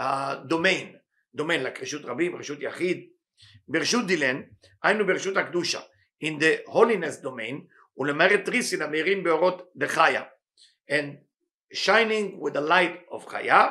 uh, 0.00 0.36
domain, 0.48 0.96
domain, 1.36 1.62
like 1.62 1.82
רשות 1.82 2.04
רבים, 2.04 2.36
רשות 2.36 2.58
יחיד. 2.60 3.06
ברשות 3.68 4.06
דילן, 4.06 4.42
היינו 4.82 5.06
ברשות 5.06 5.36
הקדושה, 5.36 5.80
in 6.24 6.40
the 6.40 6.70
holiness 6.70 7.24
domain, 7.24 7.56
ולמרד 7.98 8.48
ריסין 8.48 8.82
המאירים 8.82 9.22
באורות 9.22 9.70
דחיה. 9.76 10.22
And 10.90 11.16
shining 11.74 12.38
with 12.40 12.52
the 12.52 12.68
light 12.68 13.14
of 13.14 13.28
חיה, 13.28 13.66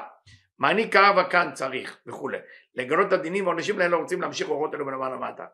מעניק 0.59 0.93
קרבה 0.93 1.29
כאן 1.29 1.51
צריך 1.53 1.97
וכולי. 2.07 2.37
לגלות 2.75 3.07
את 3.07 3.13
הדינים 3.13 3.45
והעונשים 3.45 3.79
להם 3.79 3.91
לא 3.91 3.97
רוצים 3.97 4.21
להמשיך 4.21 4.49
אורות 4.49 4.75
אלו 4.75 4.85
מלמעלה 4.85 5.15
למטה. 5.15 5.45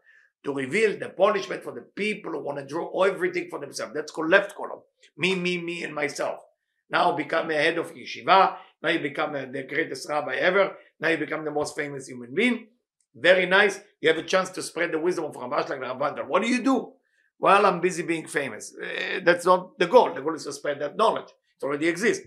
To 0.48 0.50
reveal 0.50 1.04
the 1.04 1.10
punishment 1.10 1.64
for 1.64 1.72
the 1.72 1.86
people 1.96 2.32
who 2.32 2.44
want 2.48 2.58
to 2.60 2.66
draw 2.66 3.04
everything 3.04 3.50
for 3.50 3.60
themselves. 3.60 3.94
That's 3.96 4.12
called 4.12 4.30
left 4.30 4.56
column. 4.56 4.82
Me, 5.18 5.36
me, 5.36 5.58
me, 5.58 5.84
and 5.84 5.94
myself. 5.96 6.40
Now 6.90 7.12
become 7.12 7.50
a 7.50 7.56
head 7.56 7.78
of 7.78 7.94
yeshiva. 7.94 8.56
Now 8.82 8.90
you 8.90 9.00
become 9.00 9.36
a, 9.36 9.52
the 9.52 9.64
greatest 9.64 10.08
rabbi 10.10 10.36
ever. 10.36 10.66
Now 11.00 11.10
you 11.10 11.18
become 11.18 11.44
the 11.44 11.52
most 11.52 11.76
famous 11.76 12.08
human 12.08 12.34
being. 12.34 12.68
Very 13.15 13.47
nice. 13.47 13.81
You 14.01 14.09
have 14.09 14.19
a 14.19 14.23
chance 14.23 14.51
to 14.51 14.63
spread 14.63 14.93
the 14.93 14.99
wisdom 14.99 15.25
of 15.27 15.35
Rambash 15.35 15.69
like 15.69 15.81
Ramban. 15.81 16.27
What 16.27 16.43
do 16.43 16.49
you 16.49 16.63
do? 16.63 16.93
Well, 17.39 17.67
I'm 17.67 17.81
busy 17.81 18.03
being 18.03 18.27
famous. 18.27 18.75
Uh, 18.75 19.21
that's 19.25 19.45
not 19.45 19.79
the 19.79 19.87
goal. 19.87 20.15
The 20.15 20.23
goal 20.23 20.35
is 20.35 20.45
to 20.45 20.53
spread 20.53 20.81
that 20.81 20.97
knowledge. 20.97 21.31
It 21.61 21.65
already 21.65 21.89
exists. 21.89 22.27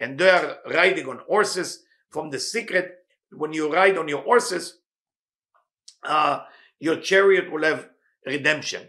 And 0.00 0.18
they 0.18 0.30
are 0.30 0.56
riding 0.70 1.08
on 1.08 1.20
horses 1.26 1.84
from 2.10 2.30
the 2.30 2.40
secret. 2.40 2.98
When 3.30 3.52
you 3.52 3.72
ride 3.72 3.96
on 3.96 4.08
your 4.08 4.22
horses, 4.22 4.78
uh, 6.02 6.40
your 6.80 6.96
chariot 6.96 7.50
will 7.50 7.62
have 7.62 7.88
redemption. 8.26 8.88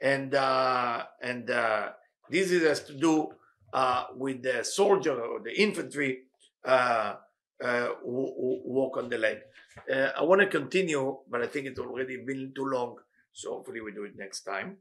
And 0.00 0.34
uh, 0.34 1.04
and 1.22 1.50
uh, 1.50 1.88
this 2.28 2.50
has 2.50 2.82
to 2.84 2.94
do 2.94 3.32
uh, 3.74 4.04
with 4.16 4.42
the 4.42 4.64
soldier 4.64 5.20
or 5.20 5.40
the 5.40 5.52
infantry 5.60 6.22
uh, 6.64 7.14
uh, 7.62 7.88
walk 8.04 8.96
on 8.96 9.08
the 9.10 9.18
leg. 9.18 9.38
Uh, 9.92 10.10
I 10.16 10.22
want 10.22 10.40
to 10.40 10.46
continue, 10.46 11.18
but 11.28 11.42
I 11.42 11.46
think 11.46 11.66
it's 11.66 11.80
already 11.80 12.16
been 12.24 12.52
too 12.54 12.66
long. 12.66 12.96
So 13.32 13.50
hopefully 13.54 13.80
we 13.80 13.92
do 13.92 14.04
it 14.04 14.16
next 14.16 14.42
time. 14.42 14.76